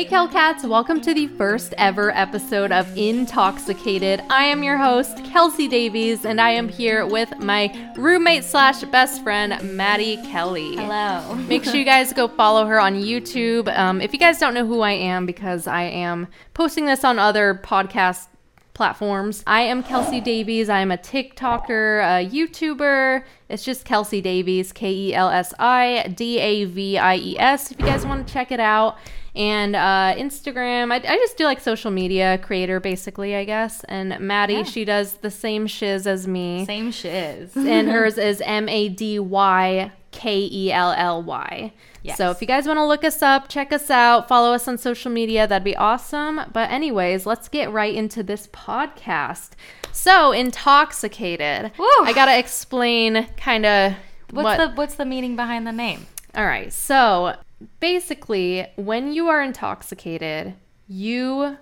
Hey 0.00 0.06
Kelcats, 0.06 0.66
welcome 0.66 1.02
to 1.02 1.12
the 1.12 1.26
first 1.26 1.74
ever 1.76 2.10
episode 2.12 2.72
of 2.72 2.96
Intoxicated. 2.96 4.22
I 4.30 4.44
am 4.44 4.62
your 4.62 4.78
host, 4.78 5.18
Kelsi 5.18 5.68
Davies, 5.68 6.24
and 6.24 6.40
I 6.40 6.52
am 6.52 6.70
here 6.70 7.04
with 7.04 7.38
my 7.38 7.92
roommate 7.98 8.44
slash 8.44 8.82
best 8.84 9.22
friend, 9.22 9.62
Maddie 9.76 10.16
Kelly. 10.30 10.76
Hello. 10.76 11.34
Make 11.34 11.64
sure 11.64 11.76
you 11.76 11.84
guys 11.84 12.14
go 12.14 12.28
follow 12.28 12.64
her 12.64 12.80
on 12.80 12.94
YouTube. 12.94 13.68
Um, 13.76 14.00
if 14.00 14.14
you 14.14 14.18
guys 14.18 14.38
don't 14.38 14.54
know 14.54 14.64
who 14.64 14.80
I 14.80 14.92
am, 14.92 15.26
because 15.26 15.66
I 15.66 15.82
am 15.82 16.28
posting 16.54 16.86
this 16.86 17.04
on 17.04 17.18
other 17.18 17.60
podcast 17.62 18.28
platforms. 18.72 19.42
I 19.46 19.60
am 19.60 19.82
Kelsi 19.82 20.24
Davies. 20.24 20.70
I 20.70 20.80
am 20.80 20.90
a 20.90 20.96
TikToker, 20.96 22.22
a 22.22 22.26
YouTuber. 22.26 23.22
It's 23.50 23.62
just 23.62 23.86
Kelsi 23.86 24.22
Davies, 24.22 24.72
K 24.72 24.90
E 24.90 25.14
L 25.14 25.28
S 25.28 25.52
I 25.58 26.10
D 26.16 26.38
A 26.38 26.64
V 26.64 26.96
I 26.96 27.16
E 27.16 27.38
S, 27.38 27.70
if 27.70 27.78
you 27.78 27.84
guys 27.84 28.06
want 28.06 28.26
to 28.26 28.32
check 28.32 28.50
it 28.50 28.60
out. 28.60 28.96
And 29.34 29.76
uh, 29.76 30.14
Instagram, 30.16 30.92
I, 30.92 30.96
I 30.96 31.16
just 31.16 31.36
do 31.36 31.44
like 31.44 31.60
social 31.60 31.90
media 31.90 32.38
creator, 32.38 32.80
basically, 32.80 33.36
I 33.36 33.44
guess. 33.44 33.84
And 33.84 34.18
Maddie, 34.20 34.54
Yeah. 34.54 34.62
she 34.64 34.84
does 34.84 35.14
the 35.14 35.30
same 35.30 35.66
shiz 35.66 36.06
as 36.06 36.26
me. 36.26 36.64
Same 36.66 36.90
shiz. 36.90 37.56
and 37.56 37.88
hers 37.90 38.18
is 38.18 38.42
M 38.44 38.68
A 38.68 38.88
D 38.88 39.18
Y 39.20 39.92
K 40.10 40.48
E 40.50 40.72
L 40.72 40.92
L 40.96 41.22
Y. 41.22 41.72
Yes. 42.02 42.16
So 42.16 42.30
if 42.30 42.40
you 42.40 42.46
guys 42.46 42.66
want 42.66 42.78
to 42.78 42.84
look 42.86 43.04
us 43.04 43.20
up, 43.22 43.48
check 43.48 43.72
us 43.74 43.90
out, 43.90 44.26
follow 44.26 44.52
us 44.54 44.66
on 44.66 44.78
social 44.78 45.10
media, 45.12 45.46
that'd 45.46 45.62
be 45.62 45.76
awesome. 45.76 46.40
But 46.52 46.70
anyways, 46.70 47.26
let's 47.26 47.48
get 47.48 47.70
right 47.70 47.94
into 47.94 48.22
this 48.22 48.48
podcast. 48.48 49.50
So 49.92 50.32
intoxicated. 50.32 51.72
Woo. 51.78 51.86
I 52.02 52.12
gotta 52.14 52.38
explain 52.38 53.26
kind 53.36 53.66
of 53.66 53.92
What's 54.30 54.44
what. 54.44 54.56
the 54.58 54.68
what's 54.76 54.94
the 54.94 55.04
meaning 55.04 55.36
behind 55.36 55.66
the 55.66 55.72
name? 55.72 56.06
All 56.34 56.46
right. 56.46 56.72
So 56.72 57.34
basically, 57.80 58.66
when 58.76 59.12
you 59.12 59.28
are 59.28 59.42
intoxicated, 59.42 60.54
you 60.88 61.56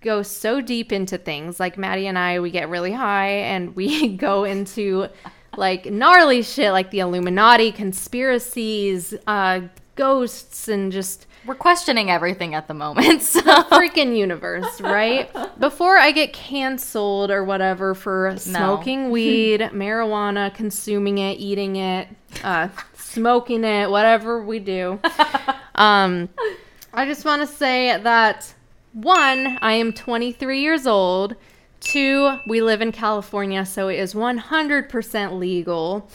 go 0.00 0.22
so 0.22 0.60
deep 0.60 0.92
into 0.92 1.18
things. 1.18 1.58
Like 1.58 1.78
Maddie 1.78 2.06
and 2.06 2.18
I, 2.18 2.40
we 2.40 2.50
get 2.50 2.68
really 2.68 2.92
high 2.92 3.28
and 3.28 3.74
we 3.74 4.08
go 4.16 4.44
into 4.44 5.08
like 5.56 5.86
gnarly 5.86 6.42
shit 6.42 6.72
like 6.72 6.90
the 6.90 7.00
Illuminati, 7.00 7.72
conspiracies, 7.72 9.14
uh, 9.26 9.60
ghosts, 9.96 10.68
and 10.68 10.90
just 10.90 11.26
We're 11.46 11.54
questioning 11.54 12.10
everything 12.10 12.54
at 12.54 12.68
the 12.68 12.74
moment. 12.74 13.22
So 13.22 13.40
freaking 13.40 14.16
universe, 14.16 14.80
right? 14.80 15.30
Before 15.58 15.96
I 15.96 16.10
get 16.10 16.32
canceled 16.32 17.30
or 17.30 17.44
whatever 17.44 17.94
for 17.94 18.34
smoking 18.36 19.10
weed, 19.10 19.60
marijuana, 19.72 20.52
consuming 20.54 21.18
it, 21.18 21.38
eating 21.38 21.76
it, 21.76 22.08
uh, 22.42 22.68
smoking 23.14 23.64
it, 23.64 23.90
whatever 23.90 24.42
we 24.42 24.58
do, 24.58 25.00
um, 25.74 26.28
I 26.92 27.06
just 27.06 27.24
want 27.24 27.42
to 27.42 27.46
say 27.46 27.98
that 27.98 28.54
one, 28.92 29.58
I 29.60 29.72
am 29.72 29.92
23 29.92 30.60
years 30.60 30.86
old. 30.86 31.34
Two, 31.80 32.38
we 32.46 32.62
live 32.62 32.80
in 32.80 32.92
California, 32.92 33.66
so 33.66 33.88
it 33.88 33.98
is 33.98 34.14
100% 34.14 35.38
legal. 35.38 36.08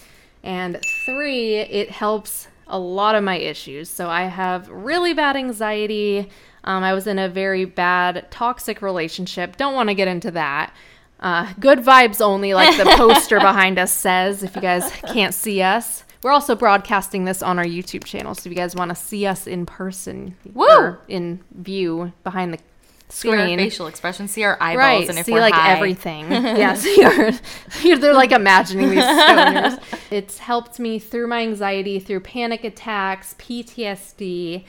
And 0.43 0.79
three, 1.05 1.55
it 1.57 1.91
helps 1.91 2.47
a 2.67 2.79
lot 2.79 3.15
of 3.15 3.23
my 3.23 3.37
issues. 3.37 3.89
So 3.89 4.09
I 4.09 4.23
have 4.23 4.69
really 4.69 5.13
bad 5.13 5.35
anxiety. 5.35 6.29
Um, 6.63 6.83
I 6.83 6.93
was 6.93 7.07
in 7.07 7.19
a 7.19 7.27
very 7.27 7.65
bad 7.65 8.27
toxic 8.31 8.81
relationship. 8.81 9.57
Don't 9.57 9.73
want 9.73 9.89
to 9.89 9.95
get 9.95 10.07
into 10.07 10.31
that. 10.31 10.73
Uh, 11.19 11.51
good 11.59 11.79
vibes 11.79 12.21
only, 12.21 12.53
like 12.53 12.77
the 12.77 12.85
poster 12.95 13.39
behind 13.39 13.77
us 13.77 13.91
says, 13.91 14.41
if 14.43 14.55
you 14.55 14.61
guys 14.61 14.89
can't 15.13 15.33
see 15.33 15.61
us. 15.61 16.05
We're 16.21 16.31
also 16.31 16.55
broadcasting 16.55 17.25
this 17.25 17.41
on 17.41 17.57
our 17.59 17.65
YouTube 17.65 18.03
channel, 18.03 18.35
so 18.35 18.41
if 18.41 18.51
you 18.51 18.55
guys 18.55 18.75
want 18.75 18.89
to 18.89 18.95
see 18.95 19.25
us 19.25 19.47
in 19.47 19.65
person, 19.65 20.35
Woo! 20.53 20.97
in 21.07 21.39
view 21.55 22.11
behind 22.25 22.53
the 22.53 22.59
screen, 23.07 23.33
see 23.33 23.51
our 23.53 23.57
facial 23.57 23.87
expressions, 23.87 24.31
see 24.31 24.43
our 24.43 24.57
eyeballs, 24.61 24.77
right? 24.77 25.09
and 25.09 25.17
if 25.17 25.25
see 25.25 25.31
we're 25.31 25.39
like 25.39 25.53
high. 25.53 25.71
everything. 25.73 26.29
yes, 26.29 26.85
you're, 26.85 27.31
you're. 27.83 27.97
They're 27.97 28.13
like 28.13 28.33
imagining 28.33 28.89
these 28.89 29.03
stoners. 29.03 29.79
It's 30.11 30.39
helped 30.39 30.79
me 30.79 30.97
through 30.97 31.27
my 31.27 31.41
anxiety, 31.41 31.99
through 31.99 32.21
panic 32.21 32.63
attacks, 32.63 33.35
PTSD. 33.37 34.63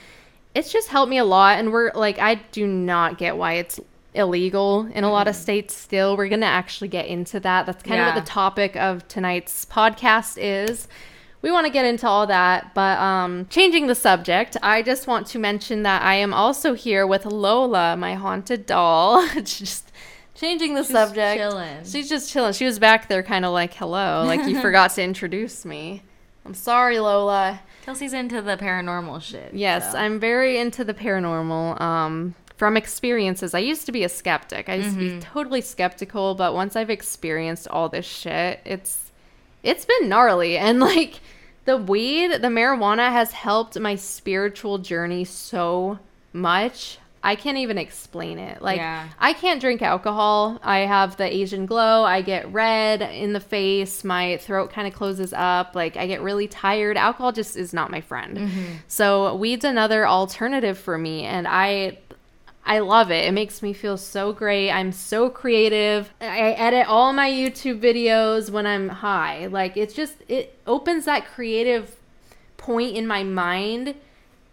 It's 0.54 0.70
just 0.70 0.88
helped 0.88 1.08
me 1.10 1.16
a 1.18 1.24
lot, 1.24 1.58
and 1.58 1.72
we're 1.72 1.90
like, 1.94 2.18
I 2.18 2.34
do 2.52 2.66
not 2.66 3.18
get 3.18 3.36
why 3.36 3.54
it's 3.54 3.80
illegal 4.14 4.86
in 4.92 5.02
a 5.04 5.10
lot 5.10 5.28
of 5.28 5.34
states 5.36 5.74
still. 5.74 6.16
We're 6.16 6.28
gonna 6.28 6.46
actually 6.46 6.88
get 6.88 7.06
into 7.06 7.40
that. 7.40 7.66
That's 7.66 7.82
kind 7.82 8.00
of 8.00 8.06
what 8.14 8.22
the 8.24 8.28
topic 8.28 8.76
of 8.76 9.06
tonight's 9.08 9.64
podcast 9.64 10.36
is. 10.40 10.86
We 11.42 11.50
want 11.50 11.66
to 11.66 11.72
get 11.72 11.86
into 11.86 12.06
all 12.06 12.26
that, 12.26 12.74
but 12.74 12.98
um, 12.98 13.46
changing 13.48 13.86
the 13.86 13.94
subject, 13.94 14.56
I 14.62 14.82
just 14.82 15.06
want 15.06 15.26
to 15.28 15.38
mention 15.38 15.84
that 15.84 16.02
I 16.02 16.16
am 16.16 16.34
also 16.34 16.74
here 16.74 17.06
with 17.06 17.24
Lola, 17.24 17.96
my 17.96 18.14
haunted 18.14 18.66
doll. 18.66 19.26
just 19.42 19.90
changing 20.34 20.74
the 20.74 20.84
subject. 20.84 21.40
chilling. 21.40 21.84
She's 21.84 22.08
just 22.08 22.30
chilling. 22.30 22.52
She 22.52 22.66
was 22.66 22.78
back 22.78 23.08
there, 23.08 23.22
kind 23.22 23.44
of 23.46 23.52
like, 23.52 23.72
"Hello," 23.74 24.24
like 24.26 24.46
you 24.46 24.60
forgot 24.62 24.90
to 24.92 25.02
introduce 25.02 25.64
me. 25.64 26.02
I'm 26.44 26.54
sorry, 26.54 26.98
Lola. 27.00 27.60
Kelsi's 27.86 28.12
into 28.12 28.42
the 28.42 28.56
paranormal 28.56 29.22
shit. 29.22 29.54
Yes, 29.54 29.92
so. 29.92 29.98
I'm 29.98 30.20
very 30.20 30.58
into 30.58 30.84
the 30.84 30.94
paranormal. 30.94 31.80
Um, 31.80 32.34
from 32.56 32.76
experiences, 32.76 33.54
I 33.54 33.60
used 33.60 33.86
to 33.86 33.92
be 33.92 34.04
a 34.04 34.08
skeptic. 34.10 34.68
I 34.68 34.74
used 34.74 34.94
to 34.94 34.98
be 34.98 35.18
totally 35.20 35.62
skeptical, 35.62 36.34
but 36.34 36.52
once 36.52 36.76
I've 36.76 36.90
experienced 36.90 37.66
all 37.68 37.88
this 37.88 38.04
shit, 38.04 38.60
it's 38.66 39.09
it's 39.62 39.84
been 39.84 40.08
gnarly 40.08 40.56
and 40.56 40.80
like 40.80 41.20
the 41.64 41.76
weed, 41.76 42.32
the 42.32 42.48
marijuana 42.48 43.10
has 43.10 43.32
helped 43.32 43.78
my 43.78 43.94
spiritual 43.94 44.78
journey 44.78 45.24
so 45.24 45.98
much. 46.32 46.98
I 47.22 47.36
can't 47.36 47.58
even 47.58 47.76
explain 47.76 48.38
it. 48.38 48.62
Like 48.62 48.78
Yeah. 48.78 49.06
I 49.18 49.34
can't 49.34 49.60
drink 49.60 49.82
alcohol. 49.82 50.58
I 50.62 50.80
have 50.80 51.16
the 51.18 51.24
Asian 51.24 51.66
glow. 51.66 52.02
I 52.02 52.22
get 52.22 52.50
red 52.50 53.02
in 53.02 53.34
the 53.34 53.40
face. 53.40 54.04
My 54.04 54.38
throat 54.38 54.72
kind 54.72 54.88
of 54.88 54.94
closes 54.94 55.34
up. 55.34 55.74
Like 55.74 55.98
I 55.98 56.06
get 56.06 56.22
really 56.22 56.48
tired. 56.48 56.96
Alcohol 56.96 57.32
just 57.32 57.56
is 57.56 57.74
not 57.74 57.90
my 57.90 58.00
friend. 58.00 58.38
Mm-hmm. 58.38 58.64
So 58.88 59.34
weed's 59.36 59.66
another 59.66 60.06
alternative 60.06 60.78
for 60.78 60.96
me 60.96 61.24
and 61.24 61.46
I 61.46 61.98
I 62.70 62.78
love 62.78 63.10
it. 63.10 63.24
It 63.24 63.32
makes 63.32 63.62
me 63.62 63.72
feel 63.72 63.96
so 63.96 64.32
great. 64.32 64.70
I'm 64.70 64.92
so 64.92 65.28
creative. 65.28 66.14
I 66.20 66.52
edit 66.52 66.86
all 66.86 67.12
my 67.12 67.28
YouTube 67.28 67.80
videos 67.80 68.48
when 68.48 68.64
I'm 68.64 68.88
high. 68.88 69.46
Like 69.46 69.76
it's 69.76 69.92
just 69.92 70.14
it 70.28 70.56
opens 70.68 71.04
that 71.06 71.26
creative 71.26 71.96
point 72.58 72.94
in 72.94 73.08
my 73.08 73.24
mind 73.24 73.96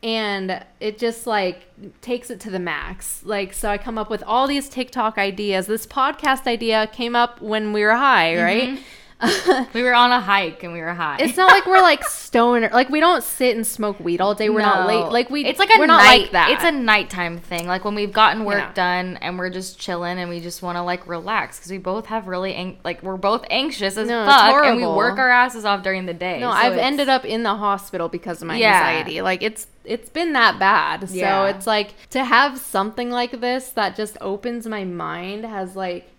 and 0.01 0.65
it 0.79 0.97
just 0.97 1.27
like 1.27 1.67
takes 2.01 2.31
it 2.31 2.39
to 2.39 2.49
the 2.49 2.57
max. 2.57 3.21
Like 3.23 3.53
so 3.53 3.69
I 3.69 3.77
come 3.77 3.99
up 3.99 4.09
with 4.09 4.23
all 4.23 4.47
these 4.47 4.67
TikTok 4.67 5.19
ideas. 5.19 5.67
This 5.67 5.85
podcast 5.85 6.47
idea 6.47 6.87
came 6.87 7.15
up 7.15 7.39
when 7.39 7.71
we 7.71 7.83
were 7.83 7.97
high, 7.97 8.35
right? 8.41 8.69
Mm-hmm. 8.69 8.81
we 9.73 9.81
were 9.81 9.95
on 9.95 10.11
a 10.11 10.19
hike 10.21 10.61
and 10.63 10.73
we 10.73 10.79
were 10.79 10.93
high. 10.93 11.17
It's 11.19 11.35
not 11.37 11.49
like 11.51 11.65
we're 11.65 11.81
like 11.81 12.03
stoner. 12.03 12.69
Like 12.71 12.89
we 12.89 12.99
don't 12.99 13.23
sit 13.23 13.55
and 13.55 13.65
smoke 13.65 13.99
weed 13.99 14.21
all 14.21 14.35
day. 14.35 14.49
We're 14.49 14.61
not 14.61 14.81
No. 14.81 14.87
late. 14.87 15.11
Like 15.11 15.29
we 15.31 15.43
It's 15.43 15.57
like 15.57 15.69
a 15.71 15.79
we're 15.79 15.87
night, 15.87 15.97
not 16.03 16.05
like 16.21 16.31
that. 16.33 16.51
It's 16.51 16.63
a 16.63 16.71
nighttime 16.71 17.39
thing. 17.39 17.65
Like 17.67 17.83
when 17.83 17.95
we've 17.95 18.13
gotten 18.13 18.45
work 18.45 18.59
Yeah. 18.59 18.73
done 18.73 19.17
and 19.21 19.39
we're 19.39 19.49
just 19.49 19.79
chilling 19.79 20.19
and 20.19 20.29
we 20.29 20.39
just 20.39 20.61
want 20.61 20.75
to 20.77 20.83
like 20.83 21.07
relax 21.07 21.57
because 21.57 21.71
we 21.71 21.79
both 21.79 22.05
have 22.07 22.27
really 22.27 22.53
ang- 22.53 22.77
like 22.83 23.01
we're 23.01 23.17
both 23.17 23.43
anxious 23.49 23.97
as 23.97 24.07
No, 24.07 24.23
fuck 24.25 24.65
and 24.65 24.77
we 24.77 24.85
work 24.85 25.17
our 25.17 25.31
asses 25.31 25.65
off 25.65 25.81
during 25.81 26.05
the 26.05 26.13
day. 26.13 26.39
No, 26.39 26.51
So 26.51 26.57
I've 26.57 26.77
ended 26.77 27.09
up 27.09 27.25
in 27.25 27.41
the 27.41 27.55
hospital 27.55 28.09
because 28.09 28.43
of 28.43 28.47
my 28.47 28.57
Yeah. 28.57 28.73
anxiety. 28.75 29.21
Like 29.21 29.41
it's 29.41 29.65
it's 29.83 30.09
been 30.09 30.33
that 30.33 30.59
bad. 30.59 31.09
So 31.09 31.45
it's 31.45 31.65
like 31.65 31.95
to 32.11 32.23
have 32.23 32.59
something 32.59 33.09
like 33.09 33.41
this 33.41 33.69
that 33.69 33.95
just 33.95 34.15
opens 34.21 34.67
my 34.67 34.83
mind 34.83 35.43
has 35.45 35.75
like 35.75 36.11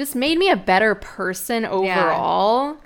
just 0.00 0.16
made 0.16 0.38
me 0.38 0.48
a 0.50 0.56
better 0.56 0.94
person 0.94 1.64
overall. 1.66 2.78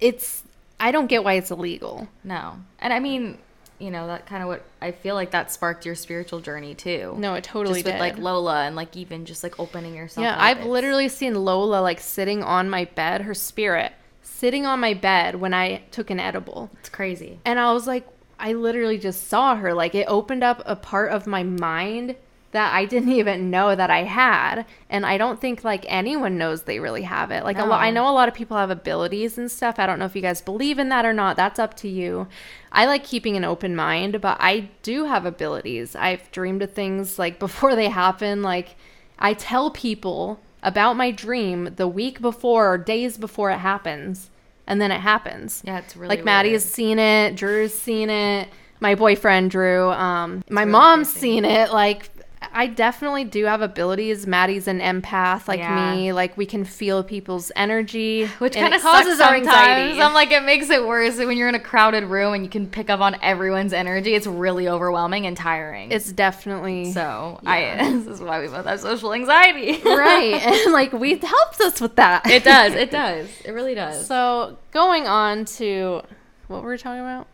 It's 0.00 0.42
I 0.78 0.92
don't 0.92 1.06
get 1.08 1.24
why 1.24 1.34
it's 1.34 1.50
illegal. 1.50 2.06
No. 2.22 2.54
And 2.78 2.92
I 2.92 3.00
mean, 3.00 3.38
you 3.80 3.90
know, 3.90 4.06
that 4.06 4.26
kind 4.26 4.40
of 4.42 4.48
what 4.48 4.62
I 4.80 4.92
feel 4.92 5.14
like 5.16 5.32
that 5.32 5.50
sparked 5.50 5.84
your 5.84 5.94
spiritual 5.96 6.38
journey 6.40 6.74
too. 6.74 7.14
No, 7.18 7.34
it 7.34 7.42
totally 7.42 7.80
just 7.82 7.86
with 7.86 7.94
did. 7.94 8.00
like 8.00 8.18
Lola 8.18 8.64
and 8.66 8.76
like 8.76 8.96
even 8.96 9.24
just 9.24 9.42
like 9.42 9.58
opening 9.58 9.94
yourself 9.94 10.22
Yeah. 10.24 10.36
I've 10.38 10.58
It's- 10.58 10.70
literally 10.70 11.08
seen 11.08 11.34
Lola 11.44 11.80
like 11.80 11.98
sitting 12.00 12.42
on 12.44 12.70
my 12.70 12.84
bed, 12.84 13.22
her 13.22 13.34
spirit 13.34 13.92
sitting 14.22 14.64
on 14.66 14.78
my 14.80 14.94
bed 14.94 15.36
when 15.36 15.52
I 15.54 15.82
took 15.90 16.08
an 16.10 16.20
edible. 16.20 16.70
it's 16.80 16.88
crazy. 16.88 17.40
And 17.44 17.58
I 17.58 17.72
was 17.72 17.86
like, 17.86 18.06
I 18.38 18.52
literally 18.52 18.98
just 18.98 19.28
saw 19.28 19.54
her. 19.56 19.72
Like, 19.72 19.94
it 19.94 20.06
opened 20.08 20.42
up 20.44 20.60
a 20.66 20.74
part 20.76 21.10
of 21.12 21.26
my 21.26 21.42
mind 21.44 22.16
that 22.54 22.72
I 22.74 22.86
didn't 22.86 23.12
even 23.20 23.50
know 23.50 23.76
that 23.76 23.90
I 23.90 24.04
had. 24.04 24.64
And 24.88 25.04
I 25.04 25.18
don't 25.18 25.40
think 25.40 25.62
like 25.62 25.84
anyone 25.88 26.38
knows 26.38 26.62
they 26.62 26.80
really 26.80 27.02
have 27.02 27.30
it. 27.30 27.44
Like, 27.44 27.58
a 27.58 27.64
lo- 27.64 27.72
I 27.76 27.90
know 27.90 28.08
a 28.08 28.12
lot 28.14 28.28
of 28.28 28.34
people 28.34 28.56
have 28.56 28.70
abilities 28.70 29.36
and 29.36 29.50
stuff. 29.50 29.78
I 29.78 29.86
don't 29.86 29.98
know 29.98 30.06
if 30.06 30.16
you 30.16 30.22
guys 30.22 30.40
believe 30.40 30.78
in 30.78 30.88
that 30.88 31.04
or 31.04 31.12
not. 31.12 31.36
That's 31.36 31.58
up 31.58 31.74
to 31.78 31.88
you. 31.88 32.26
I 32.72 32.86
like 32.86 33.04
keeping 33.04 33.36
an 33.36 33.44
open 33.44 33.76
mind, 33.76 34.20
but 34.20 34.36
I 34.40 34.70
do 34.82 35.04
have 35.04 35.26
abilities. 35.26 35.94
I've 35.94 36.30
dreamed 36.32 36.62
of 36.62 36.72
things 36.72 37.18
like 37.18 37.38
before 37.46 37.76
they 37.76 37.88
happen. 37.90 38.42
Like, 38.42 38.76
I 39.18 39.34
tell 39.34 39.70
people 39.70 40.40
about 40.62 40.96
my 40.96 41.10
dream 41.10 41.74
the 41.76 41.86
week 41.86 42.20
before 42.22 42.72
or 42.72 42.78
days 42.78 43.18
before 43.18 43.50
it 43.50 43.58
happens. 43.58 44.30
And 44.66 44.80
then 44.80 44.90
it 44.90 45.00
happens 45.00 45.62
Yeah, 45.66 45.80
it's 45.80 45.94
really 45.94 46.16
like 46.16 46.24
Maddie 46.24 46.48
weird. 46.48 46.62
has 46.62 46.72
seen 46.72 46.98
it, 46.98 47.36
Drew's 47.36 47.74
seen 47.74 48.08
it, 48.08 48.48
my 48.80 48.94
boyfriend 48.94 49.50
Drew, 49.50 49.90
um, 49.90 50.42
my 50.48 50.62
really 50.62 50.72
mom's 50.72 51.08
crazy. 51.12 51.20
seen 51.20 51.44
it. 51.44 51.70
Like 51.70 52.08
I 52.52 52.66
definitely 52.66 53.24
do 53.24 53.44
have 53.46 53.60
abilities. 53.62 54.26
Maddie's 54.26 54.68
an 54.68 54.80
empath 54.80 55.48
like 55.48 55.60
Yeah. 55.60 55.94
me. 55.94 56.12
Like 56.12 56.36
we 56.36 56.46
can 56.46 56.64
feel 56.64 57.02
people's 57.02 57.50
energy, 57.56 58.26
Which 58.38 58.54
kind 58.54 58.74
of 58.74 58.82
causes 58.82 59.20
our 59.20 59.34
anxiety. 59.34 60.00
I'm 60.00 60.12
like, 60.14 60.30
it 60.32 60.42
makes 60.42 60.70
it 60.70 60.86
worse 60.86 61.16
when 61.18 61.36
you're 61.36 61.48
in 61.48 61.54
a 61.54 61.60
crowded 61.60 62.04
room 62.04 62.34
and 62.34 62.44
you 62.44 62.50
can 62.50 62.66
pick 62.68 62.90
up 62.90 63.00
on 63.00 63.16
everyone's 63.22 63.72
energy. 63.72 64.14
It's 64.14 64.26
really 64.26 64.68
overwhelming 64.68 65.26
and 65.26 65.36
tiring. 65.36 65.90
it's 65.92 66.12
definitely 66.12 66.92
so 66.92 67.40
Yeah. 67.42 67.50
I. 67.50 67.90
This 68.04 68.06
is 68.06 68.20
why 68.20 68.40
we 68.40 68.48
both 68.48 68.66
have 68.66 68.80
social 68.80 69.12
anxiety. 69.14 69.80
right, 69.84 70.34
and 70.64 70.72
like 70.72 70.92
we 70.92 71.16
helps 71.16 71.60
us 71.60 71.80
with 71.80 71.96
that. 71.96 72.26
it 72.28 72.44
does. 72.44 72.74
It 72.74 72.90
does. 72.90 73.28
It 73.44 73.52
really 73.52 73.74
does. 73.74 74.06
So 74.06 74.58
going 74.72 75.06
on 75.06 75.44
to 75.56 76.02
what 76.48 76.62
were 76.62 76.70
we 76.70 76.78
talking 76.78 77.00
about? 77.00 77.26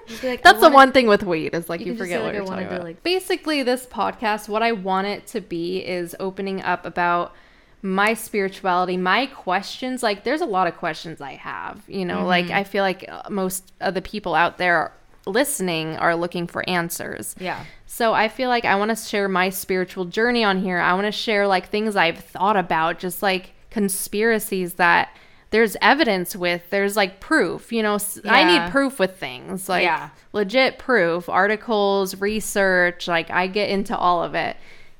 Like, 0.22 0.42
That's 0.42 0.60
the 0.60 0.70
one 0.70 0.92
thing 0.92 1.06
with 1.06 1.22
weed 1.22 1.54
is 1.54 1.68
like 1.68 1.80
You 1.80 1.92
you, 1.92 1.98
forget 1.98 2.18
say, 2.20 2.24
what 2.24 2.26
like, 2.26 2.34
you're 2.34 2.44
talking 2.46 2.66
about. 2.66 2.82
like- 2.84 3.02
Basically, 3.02 3.62
this 3.62 3.86
podcast, 3.86 4.48
what 4.48 4.62
I 4.62 4.72
want 4.72 5.06
it 5.06 5.26
to 5.28 5.40
be 5.40 5.78
is 5.78 6.14
opening 6.20 6.62
up 6.62 6.84
about 6.86 7.34
my 7.82 8.14
spirituality, 8.14 8.96
my 8.96 9.26
questions. 9.26 10.02
Like, 10.02 10.24
there's 10.24 10.40
a 10.40 10.46
lot 10.46 10.66
of 10.66 10.76
questions 10.76 11.20
I 11.20 11.34
have. 11.34 11.82
You 11.86 12.04
know, 12.04 12.18
Mm-hmm. 12.18 12.26
like 12.26 12.50
I 12.50 12.64
feel 12.64 12.82
like 12.82 13.04
uh, 13.08 13.22
most 13.30 13.72
of 13.80 13.94
the 13.94 14.02
people 14.02 14.34
out 14.34 14.58
there 14.58 14.92
listening 15.26 15.96
are 15.96 16.14
looking 16.14 16.46
for 16.46 16.68
answers. 16.68 17.34
Yeah. 17.38 17.64
So 17.86 18.12
I 18.14 18.28
feel 18.28 18.48
like 18.48 18.64
I 18.64 18.76
want 18.76 18.90
to 18.90 18.96
share 18.96 19.28
my 19.28 19.50
spiritual 19.50 20.04
journey 20.04 20.44
on 20.44 20.62
here. 20.62 20.78
I 20.78 20.94
want 20.94 21.06
to 21.06 21.12
share 21.12 21.46
like 21.48 21.68
things 21.68 21.96
I've 21.96 22.18
thought 22.18 22.56
about, 22.56 22.98
just 22.98 23.22
like 23.22 23.52
conspiracies 23.70 24.74
that 24.74 25.08
there's 25.50 25.76
evidence 25.80 26.34
with. 26.36 26.68
There's 26.70 26.96
like 26.96 27.20
proof, 27.20 27.72
you 27.72 27.82
know. 27.82 27.94
s 27.94 28.18
I 28.24 28.40
Yeah. 28.40 28.64
need 28.64 28.70
proof 28.72 28.98
with 28.98 29.16
things, 29.18 29.68
like 29.68 29.84
Yeah. 29.84 30.08
legit 30.32 30.78
proof, 30.78 31.28
articles, 31.28 32.20
research. 32.20 33.06
Like 33.08 33.30
I 33.30 33.46
get 33.46 33.70
into 33.70 33.96
all 33.96 34.22
of 34.22 34.34
it, 34.34 34.56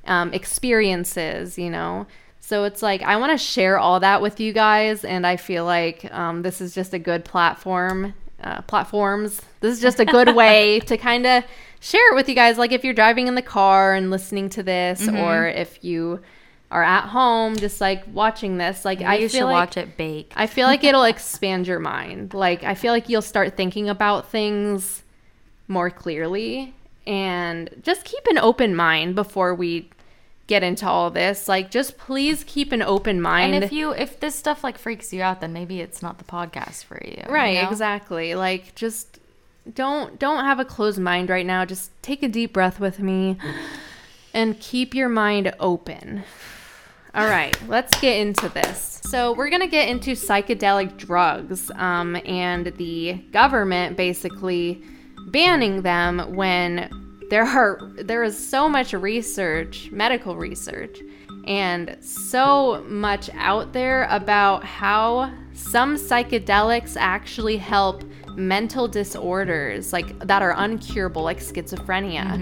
um, 0.07 0.33
experiences, 0.33 1.59
you 1.59 1.71
know. 1.71 2.07
So 2.41 2.65
it's 2.65 2.83
like 2.83 3.03
I 3.03 3.17
want 3.17 3.33
to 3.33 3.39
share 3.39 3.79
all 3.79 3.99
that 4.01 4.23
with 4.23 4.39
you 4.39 4.53
guys, 4.53 5.05
and 5.05 5.27
I 5.27 5.37
feel 5.37 5.65
like 5.65 6.13
um, 6.15 6.43
this 6.43 6.61
is 6.61 6.75
just 6.75 6.95
a 6.95 6.99
good 6.99 7.25
platform. 7.25 8.15
Uh, 8.45 8.61
platforms. 8.63 9.41
This 9.61 9.73
is 9.75 9.81
just 9.81 9.99
a 9.99 10.05
good 10.05 10.37
way 10.43 10.79
to 10.81 10.97
kind 10.99 11.27
of 11.27 11.43
share 11.81 12.13
it 12.13 12.15
with 12.15 12.29
you 12.29 12.35
guys. 12.35 12.59
Like 12.59 12.71
if 12.71 12.85
you're 12.85 12.93
driving 12.95 13.27
in 13.29 13.35
the 13.35 13.43
car 13.43 13.95
and 13.95 14.11
listening 14.11 14.51
to 14.51 14.63
this, 14.63 15.03
Mm-hmm. 15.07 15.17
or 15.17 15.47
if 15.49 15.83
you 15.83 16.21
are 16.71 16.83
at 16.83 17.05
home 17.09 17.57
just 17.57 17.81
like 17.81 18.05
watching 18.13 18.59
this, 18.59 18.85
like 18.85 19.01
I 19.01 19.17
you 19.17 19.29
feel 19.29 19.41
should 19.41 19.45
like 19.47 19.53
watch 19.53 19.77
it 19.77 19.97
bake. 19.97 20.33
I 20.35 20.47
feel 20.47 20.67
like 20.67 20.83
it'll 20.85 21.05
expand 21.05 21.67
your 21.67 21.79
mind. 21.79 22.35
Like 22.35 22.65
I 22.65 22.75
feel 22.75 22.93
like 22.93 23.09
you'll 23.09 23.23
start 23.23 23.57
thinking 23.57 23.89
about 23.89 24.29
things 24.31 25.03
more 25.69 25.91
clearly 25.91 26.75
and 27.07 27.71
just 27.83 28.05
keep 28.05 28.27
an 28.27 28.39
open 28.39 28.75
mind 28.75 29.15
before 29.15 29.55
we 29.55 29.91
get 30.49 30.63
into 30.63 30.89
all 30.89 31.11
this. 31.11 31.49
Like 31.49 31.71
just 31.71 31.99
please 31.99 32.45
keep 32.45 32.73
an 32.73 32.83
open 32.83 33.21
mind. 33.21 33.55
and 33.55 33.65
if 33.65 33.73
you 33.73 33.93
if 33.93 34.19
this 34.19 34.35
stuff 34.35 34.65
like 34.65 34.79
freaks 34.79 35.13
you 35.13 35.23
out, 35.23 35.41
then 35.41 35.53
maybe 35.53 35.81
it's 35.81 36.03
not 36.03 36.19
the 36.19 36.25
podcast 36.25 36.85
for 36.85 37.01
you. 37.05 37.23
you 37.27 37.33
right, 37.33 37.63
know? 37.63 37.69
exactly. 37.69 38.35
Like 38.35 38.75
just 38.75 39.21
don't 39.73 40.19
don't 40.19 40.45
have 40.45 40.59
a 40.59 40.65
closed 40.65 40.99
mind 40.99 41.31
right 41.31 41.47
now. 41.47 41.65
Just 41.65 41.91
take 42.03 42.23
a 42.23 42.29
deep 42.29 42.53
breath 42.53 42.81
with 42.81 42.99
me 42.99 43.39
and 44.35 44.59
keep 44.61 44.95
your 44.95 45.09
mind 45.09 45.55
open. 45.61 46.25
All 47.17 47.25
right, 47.25 47.57
let's 47.67 47.99
get 48.01 48.19
into 48.19 48.51
this. 48.51 49.01
So, 49.05 49.33
we're 49.33 49.49
going 49.49 49.63
to 49.63 49.69
get 49.69 49.89
into 49.89 50.11
psychedelic 50.11 50.99
drugs 50.99 51.71
um, 51.77 52.15
and 52.27 52.67
the 52.77 53.15
government 53.33 53.97
basically 53.97 54.85
banning 55.29 55.81
them 55.81 56.35
when 56.35 56.91
there 57.31 57.45
are 57.45 57.81
there 57.97 58.23
is 58.23 58.37
so 58.37 58.69
much 58.69 58.93
research, 58.93 59.91
medical 59.91 60.37
research, 60.37 61.01
and 61.47 61.97
so 62.03 62.85
much 62.87 63.31
out 63.33 63.73
there 63.73 64.05
about 64.11 64.63
how 64.63 65.33
some 65.55 65.97
psychedelics 65.97 66.99
actually 67.01 67.57
help 67.57 68.05
mental 68.37 68.87
disorders 68.87 69.93
like 69.93 70.19
that 70.21 70.43
are 70.43 70.55
uncurable 70.55 71.23
like 71.23 71.39
schizophrenia 71.39 72.33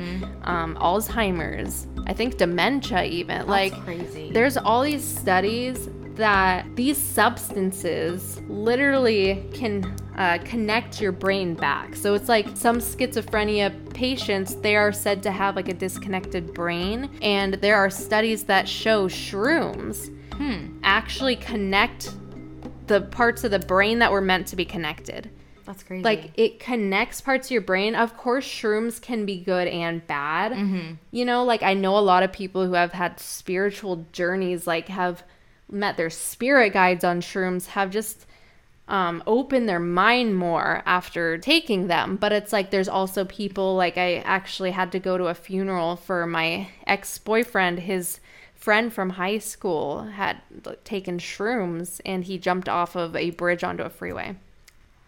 um, 0.46 0.76
alzheimer's 0.76 1.86
i 2.06 2.12
think 2.12 2.36
dementia 2.36 3.04
even 3.04 3.46
like 3.46 3.72
crazy. 3.84 4.30
there's 4.32 4.56
all 4.56 4.82
these 4.82 5.04
studies 5.04 5.88
that 6.14 6.64
these 6.76 6.96
substances 6.96 8.40
literally 8.48 9.44
can 9.52 9.84
uh, 10.16 10.38
connect 10.44 11.00
your 11.00 11.10
brain 11.12 11.54
back. 11.54 11.96
So 11.96 12.14
it's 12.14 12.28
like 12.28 12.46
some 12.56 12.78
schizophrenia 12.78 13.92
patients, 13.94 14.54
they 14.54 14.76
are 14.76 14.92
said 14.92 15.22
to 15.24 15.32
have 15.32 15.56
like 15.56 15.68
a 15.68 15.74
disconnected 15.74 16.54
brain. 16.54 17.10
And 17.20 17.54
there 17.54 17.76
are 17.76 17.90
studies 17.90 18.44
that 18.44 18.68
show 18.68 19.08
shrooms 19.08 20.10
actually 20.82 21.36
connect 21.36 22.14
the 22.86 23.02
parts 23.02 23.44
of 23.44 23.50
the 23.50 23.58
brain 23.58 23.98
that 24.00 24.12
were 24.12 24.20
meant 24.20 24.46
to 24.48 24.56
be 24.56 24.64
connected. 24.64 25.30
That's 25.64 25.82
crazy. 25.82 26.02
Like 26.02 26.30
it 26.36 26.58
connects 26.58 27.20
parts 27.20 27.48
of 27.48 27.52
your 27.52 27.62
brain. 27.62 27.94
Of 27.94 28.16
course, 28.16 28.46
shrooms 28.46 29.00
can 29.00 29.24
be 29.24 29.40
good 29.40 29.68
and 29.68 30.06
bad. 30.06 30.52
Mm-hmm. 30.52 30.94
You 31.10 31.24
know, 31.24 31.44
like 31.44 31.62
I 31.62 31.74
know 31.74 31.96
a 31.96 32.00
lot 32.00 32.22
of 32.22 32.32
people 32.32 32.66
who 32.66 32.74
have 32.74 32.92
had 32.92 33.18
spiritual 33.18 34.06
journeys, 34.12 34.66
like 34.66 34.88
have 34.88 35.22
met 35.70 35.96
their 35.96 36.10
spirit 36.10 36.72
guides 36.72 37.04
on 37.04 37.20
shrooms, 37.20 37.66
have 37.68 37.90
just 37.90 38.26
um, 38.88 39.22
opened 39.26 39.68
their 39.68 39.80
mind 39.80 40.36
more 40.36 40.82
after 40.84 41.38
taking 41.38 41.86
them. 41.86 42.16
But 42.16 42.32
it's 42.32 42.52
like 42.52 42.70
there's 42.70 42.88
also 42.88 43.24
people, 43.24 43.74
like 43.74 43.96
I 43.96 44.16
actually 44.18 44.72
had 44.72 44.92
to 44.92 44.98
go 44.98 45.16
to 45.16 45.28
a 45.28 45.34
funeral 45.34 45.96
for 45.96 46.26
my 46.26 46.68
ex 46.86 47.16
boyfriend. 47.16 47.80
His 47.80 48.20
friend 48.54 48.92
from 48.92 49.10
high 49.10 49.38
school 49.38 50.04
had 50.04 50.40
taken 50.84 51.18
shrooms 51.18 52.00
and 52.04 52.24
he 52.24 52.38
jumped 52.38 52.68
off 52.68 52.96
of 52.96 53.14
a 53.16 53.30
bridge 53.30 53.62
onto 53.62 53.82
a 53.82 53.90
freeway 53.90 54.36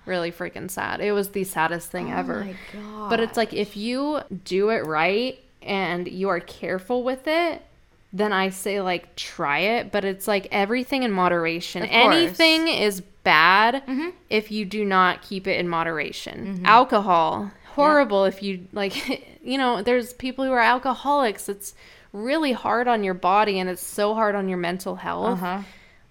really 0.06 0.32
freaking 0.32 0.70
sad. 0.70 1.00
It 1.00 1.12
was 1.12 1.30
the 1.30 1.44
saddest 1.44 1.90
thing 1.90 2.10
ever. 2.12 2.46
Oh 2.76 2.78
my. 2.78 3.08
But 3.08 3.20
it's 3.20 3.36
like 3.36 3.52
if 3.52 3.76
you 3.76 4.20
do 4.44 4.70
it 4.70 4.86
right 4.86 5.38
and 5.62 6.06
you 6.08 6.28
are 6.28 6.40
careful 6.40 7.02
with 7.02 7.26
it, 7.26 7.62
then 8.12 8.32
I 8.32 8.48
say 8.50 8.80
like 8.80 9.14
try 9.16 9.58
it, 9.58 9.92
but 9.92 10.04
it's 10.04 10.26
like 10.26 10.48
everything 10.50 11.02
in 11.02 11.12
moderation. 11.12 11.82
Mm-hmm. 11.82 12.12
Anything 12.12 12.68
is 12.68 13.00
bad 13.24 13.82
if 14.30 14.50
you 14.50 14.64
do 14.64 14.84
not 14.84 15.22
keep 15.22 15.46
it 15.46 15.58
in 15.58 15.68
moderation. 15.68 16.62
Alcohol, 16.64 17.50
horrible 17.74 18.24
if 18.24 18.42
you 18.42 18.66
like 18.72 19.26
you 19.44 19.58
know, 19.58 19.82
there's 19.82 20.12
people 20.14 20.44
who 20.44 20.52
are 20.52 20.60
alcoholics. 20.60 21.48
It's 21.48 21.74
really 22.12 22.52
hard 22.52 22.88
on 22.88 23.04
your 23.04 23.14
body 23.14 23.58
and 23.60 23.68
it's 23.68 23.84
so 23.84 24.14
hard 24.14 24.34
on 24.34 24.48
your 24.48 24.58
mental 24.58 24.96
health 24.96 25.42
Uh-huh. 25.42 25.62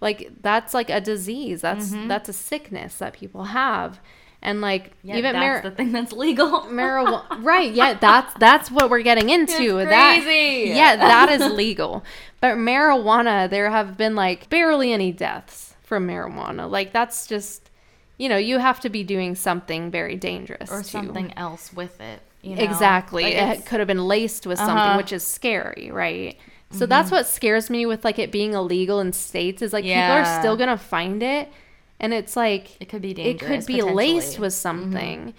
Like 0.02 0.30
that's 0.42 0.74
like 0.74 0.90
a 0.90 1.00
disease 1.02 1.62
that's 1.62 1.92
that's 2.08 2.30
a 2.30 2.34
sickness 2.34 2.98
that 2.98 3.14
people 3.14 3.46
have 3.46 4.00
and 4.42 4.62
like 4.62 4.92
yeah, 5.04 5.16
even 5.18 5.34
that's 5.34 5.44
mar- 5.44 5.62
the 5.64 5.72
thing 5.76 5.92
that's 5.92 6.12
legal. 6.12 6.62
marijuana 6.64 7.24
right 7.44 7.72
yeah 7.74 7.94
that's 7.94 8.34
that's 8.36 8.70
what 8.70 8.90
we're 8.90 9.02
getting 9.02 9.30
into 9.30 9.78
It's 9.80 9.90
that 9.90 10.22
crazy. 10.24 10.70
yeah 10.72 10.96
that 10.98 11.30
is 11.30 11.52
legal 11.54 12.04
but 12.42 12.56
marijuana 12.58 13.50
there 13.50 13.70
have 13.70 13.98
been 13.98 14.16
like 14.16 14.50
barely 14.50 14.92
any 14.94 15.12
deaths 15.12 15.76
from 15.84 16.08
marijuana 16.08 16.70
like 16.70 16.92
that's 16.94 17.26
just 17.28 17.72
you 18.18 18.30
know 18.30 18.38
you 18.38 18.60
have 18.60 18.80
to 18.82 18.90
be 18.90 19.04
doing 19.04 19.36
something 19.36 19.90
very 19.92 20.16
dangerous 20.16 20.70
or 20.72 20.80
to- 20.84 20.88
something 20.90 21.34
else 21.38 21.74
with 21.74 22.00
it. 22.02 22.22
You 22.42 22.56
know? 22.56 22.62
Exactly. 22.62 23.24
Like, 23.24 23.58
it 23.58 23.66
could 23.66 23.80
have 23.80 23.88
been 23.88 24.06
laced 24.08 24.46
with 24.46 24.60
something, 24.60 24.78
Uh-huh. 24.78 24.90
Mm-hmm. 24.90 24.98
which 24.98 25.12
is 25.12 25.24
scary, 25.26 25.90
right? 25.92 26.38
So 26.76 26.86
that's 26.86 27.08
mm-hmm. 27.08 27.16
what 27.16 27.28
scares 27.28 27.70
me 27.70 27.86
with 27.86 28.04
like 28.04 28.20
it 28.20 28.32
being 28.32 28.54
illegal 28.54 29.00
in 29.00 29.14
states 29.14 29.62
is 29.62 29.74
like 29.74 29.84
people 29.84 30.02
are 30.02 30.40
still 30.40 30.58
gonna 30.58 30.78
find 30.78 31.24
it, 31.24 31.50
and 32.00 32.14
it's 32.14 32.36
like 32.36 32.80
it 32.82 32.90
could 32.90 33.02
be 33.02 33.14
dangerous. 33.14 33.42
it 33.42 33.46
could 33.46 33.66
be 33.66 33.82
laced 33.82 34.40
with 34.40 34.54
something. 34.54 35.20
Mm-hmm. 35.20 35.38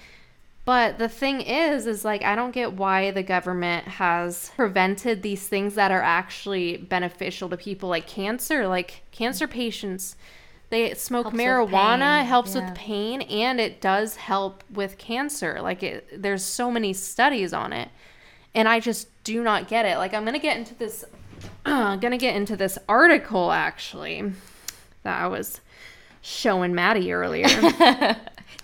But 0.67 0.99
the 0.99 1.09
thing 1.09 1.43
is, 1.43 1.87
is 1.87 2.05
like 2.05 2.25
I 2.25 2.35
don't 2.35 2.51
get 2.51 2.73
why 2.73 3.13
the 3.13 3.23
government 3.23 3.87
has 3.87 4.51
prevented 4.57 5.23
these 5.23 5.47
things 5.47 5.77
that 5.77 5.93
are 5.93 6.03
actually 6.03 6.77
beneficial 6.77 7.49
to 7.51 7.57
people, 7.57 7.89
like 7.89 8.09
cancer. 8.09 8.67
Like 8.67 9.05
cancer 9.13 9.47
patients, 9.47 10.17
they 10.71 10.93
smoke 10.95 11.27
Helps 11.27 11.39
marijuana, 11.39 12.19
pain, 12.19 12.27
helps 12.27 12.55
yeah. 12.57 12.65
with 12.65 12.75
pain, 12.77 13.23
and 13.23 13.61
it 13.61 13.81
does 13.81 14.17
help 14.17 14.65
with 14.69 14.99
cancer. 14.99 15.61
Like 15.63 15.85
it, 15.85 16.21
there's 16.21 16.43
so 16.43 16.69
many 16.73 16.93
studies 16.93 17.53
on 17.53 17.73
it, 17.73 17.89
and 18.53 18.69
I 18.69 18.81
just 18.81 19.07
do 19.23 19.45
not 19.45 19.69
get 19.69 19.87
it. 19.87 19.99
Like 19.99 20.15
I'm 20.15 20.25
gonna 20.25 20.41
get 20.41 20.57
into 20.57 20.75
this, 20.75 21.05
I'm 21.65 22.01
gonna 22.01 22.19
get 22.19 22.37
into 22.37 22.57
this 22.57 22.79
article 22.89 23.53
actually 23.53 24.33
that 25.03 25.21
I 25.23 25.27
was 25.27 25.61
showing 26.21 26.75
Maddie 26.75 27.13
earlier. 27.13 27.47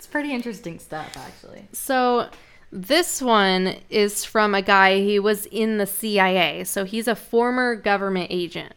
It's 0.02 0.08
pretty 0.08 0.32
interesting 0.34 0.80
stuff, 0.80 1.16
actually. 1.16 1.68
So 1.70 2.28
this 2.72 3.22
one 3.22 3.76
is 3.88 4.24
from 4.24 4.52
a 4.52 4.60
guy 4.60 4.98
he 4.98 5.20
was 5.20 5.46
in 5.46 5.78
the 5.78 5.86
CIA. 5.86 6.64
So 6.64 6.84
he's 6.84 7.06
a 7.06 7.14
former 7.14 7.76
government 7.76 8.26
agent. 8.30 8.74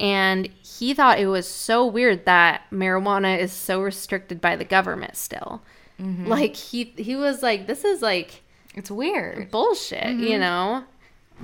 And 0.00 0.48
he 0.62 0.94
thought 0.94 1.18
it 1.18 1.26
was 1.26 1.46
so 1.46 1.84
weird 1.84 2.24
that 2.24 2.62
marijuana 2.72 3.38
is 3.38 3.52
so 3.52 3.82
restricted 3.82 4.40
by 4.40 4.56
the 4.56 4.64
government 4.64 5.16
still. 5.16 5.60
Mm-hmm. 6.00 6.26
Like 6.26 6.56
he 6.56 6.94
he 6.96 7.16
was 7.16 7.42
like 7.42 7.66
this 7.66 7.84
is 7.84 8.00
like 8.00 8.42
It's 8.74 8.90
weird. 8.90 9.50
bullshit, 9.50 10.06
you 10.16 10.30
mm-hmm. 10.30 10.40
know? 10.40 10.84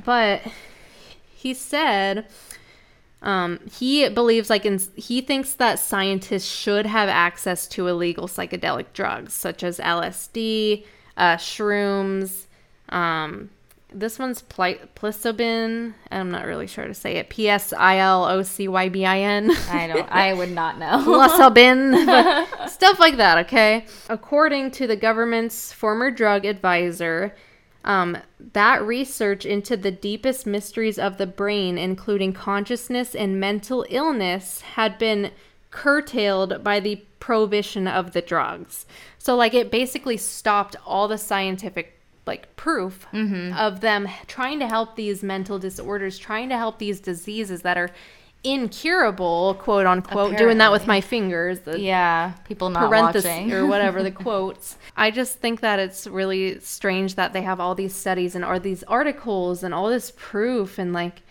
but 0.07 0.41
he 1.43 1.55
said 1.55 2.27
um, 3.23 3.61
he 3.71 4.09
believes 4.09 4.51
like 4.51 4.65
in, 4.65 4.81
he 4.97 5.21
thinks 5.21 5.55
that 5.55 5.79
scientists 5.79 6.49
should 6.49 6.87
have 6.87 7.09
access 7.09 7.67
to 7.69 7.87
illegal 7.87 8.27
psychedelic 8.29 8.87
drugs 8.93 9.33
such 9.33 9.63
as 9.63 9.79
LSD, 9.79 10.85
uh, 11.17 11.37
shrooms. 11.37 12.47
Um, 12.89 13.51
this 13.95 14.19
one's 14.19 14.43
pli- 14.43 14.81
psilocybin. 14.97 15.95
I'm 16.11 16.31
not 16.31 16.47
really 16.47 16.67
sure 16.67 16.87
to 16.87 16.95
say 16.95 17.17
it. 17.17 17.29
P 17.29 17.49
S 17.49 17.73
I 17.73 17.99
L 17.99 18.25
O 18.25 18.43
C 18.43 18.67
Y 18.67 18.89
B 18.89 19.05
I 19.05 19.19
N. 19.19 19.51
I 19.69 19.87
don't. 19.87 20.11
I 20.11 20.33
would 20.33 20.51
not 20.51 20.79
know. 20.79 20.99
psilocybin, 21.07 22.69
stuff 22.69 22.99
like 22.99 23.17
that. 23.19 23.39
Okay. 23.47 23.87
According 24.09 24.71
to 24.73 24.87
the 24.87 24.97
government's 24.97 25.73
former 25.73 26.11
drug 26.11 26.45
advisor, 26.45 27.35
um, 27.85 28.19
that 28.53 28.83
research 28.83 29.45
into 29.45 29.77
the 29.77 29.91
deepest 29.91 30.47
mysteries 30.47 30.99
of 30.99 31.19
the 31.19 31.27
brain, 31.27 31.79
including 31.79 32.33
consciousness 32.33 33.15
and 33.15 33.41
mental 33.41 33.85
illness, 33.91 34.61
had 34.61 34.99
been 34.99 35.31
curtailed 35.71 36.63
by 36.63 36.81
the 36.81 37.03
prohibition 37.19 37.89
of 37.89 38.13
the 38.13 38.23
drugs. 38.23 38.87
So, 39.19 39.35
like, 39.37 39.55
it 39.55 39.71
basically 39.71 40.17
stopped 40.17 40.77
all 40.87 41.09
the 41.09 41.19
scientific 41.19 41.99
like 42.25 42.55
proof 42.55 43.07
Mm-hmm. 43.13 43.53
of 43.59 43.81
them 43.81 44.09
trying 44.29 44.61
to 44.61 44.69
help 44.69 44.95
these 44.95 45.25
mental 45.25 45.59
disorders, 45.59 46.19
trying 46.19 46.49
to 46.51 46.57
help 46.57 46.79
these 46.79 47.01
diseases 47.01 47.63
that 47.63 47.77
are 47.77 47.91
incurable, 48.45 49.55
quote 49.55 49.87
unquote. 49.87 50.37
Doing 50.37 50.59
that 50.59 50.73
with 50.73 50.87
my 50.87 51.01
fingers. 51.01 51.61
The 51.61 51.79
Yeah, 51.79 52.33
people 52.45 52.71
not 52.71 52.91
watching 52.91 53.53
or 53.53 53.67
whatever 53.67 54.03
the 54.03 54.11
quotes. 54.27 54.77
I 54.97 55.11
just 55.11 55.39
think 55.39 55.61
that 55.61 55.79
it's 55.79 56.07
really 56.07 56.59
strange 56.61 57.15
that 57.15 57.33
they 57.33 57.43
have 57.43 57.61
all 57.61 57.75
these 57.75 57.95
studies 57.95 58.35
and 58.35 58.45
all 58.45 58.59
these 58.61 58.83
articles 58.85 59.63
and 59.63 59.73
all 59.73 59.89
this 59.89 60.13
proof 60.17 60.79
and 60.79 60.93
like 60.93 61.23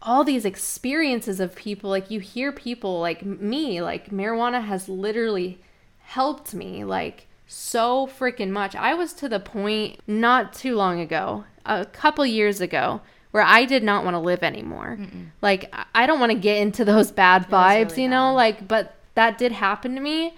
all 0.00 0.22
these 0.22 0.44
experiences 0.44 1.40
of 1.40 1.56
people 1.56 1.90
like 1.90 2.10
you 2.10 2.20
hear 2.20 2.52
people 2.52 3.00
like 3.00 3.24
me 3.24 3.82
like 3.82 4.10
marijuana 4.10 4.64
has 4.64 4.88
literally 4.88 5.58
helped 5.98 6.54
me 6.54 6.84
like 6.84 7.26
so 7.48 8.06
freaking 8.06 8.50
much. 8.50 8.76
I 8.76 8.94
was 8.94 9.12
to 9.14 9.28
the 9.28 9.40
point 9.40 10.00
not 10.06 10.52
too 10.52 10.76
long 10.76 11.00
ago, 11.00 11.44
a 11.64 11.86
couple 11.86 12.24
years 12.26 12.60
ago, 12.60 13.00
where 13.30 13.42
I 13.42 13.64
did 13.64 13.82
not 13.82 14.04
want 14.04 14.14
to 14.14 14.18
live 14.20 14.42
anymore. 14.42 14.98
Like 15.42 15.72
I- 15.94 16.06
don't 16.06 16.20
want 16.20 16.32
to 16.32 16.38
get 16.38 16.58
into 16.58 16.84
those 16.84 17.10
bad 17.12 17.46
vibes, 17.48 17.90
really 17.90 18.02
you 18.04 18.08
know, 18.08 18.28
bad. 18.30 18.42
like 18.44 18.68
but 18.68 18.94
that 19.14 19.38
did 19.38 19.52
happen 19.52 19.94
to 19.94 20.00
me. 20.00 20.34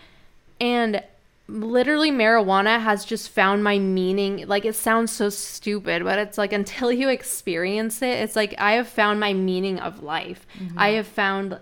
And 0.61 1.03
literally 1.49 2.11
marijuana 2.13 2.81
has 2.81 3.05
just 3.05 3.29
found 3.31 3.65
my 3.65 3.79
meaning. 3.79 4.47
Like 4.47 4.65
it 4.65 4.75
sounds 4.75 5.11
so 5.13 5.29
stupid 5.31 6.05
but 6.05 6.19
it's 6.19 6.39
like 6.39 6.53
until 6.53 6.93
you 6.93 7.09
experience 7.09 8.03
it 8.03 8.19
it's 8.23 8.37
like 8.37 8.55
i 8.59 8.73
have 8.73 8.87
found 8.89 9.19
my 9.21 9.33
meaning 9.33 9.79
of 9.81 10.03
life. 10.03 10.47
I 10.77 10.91
have 10.91 11.07
found 11.07 11.59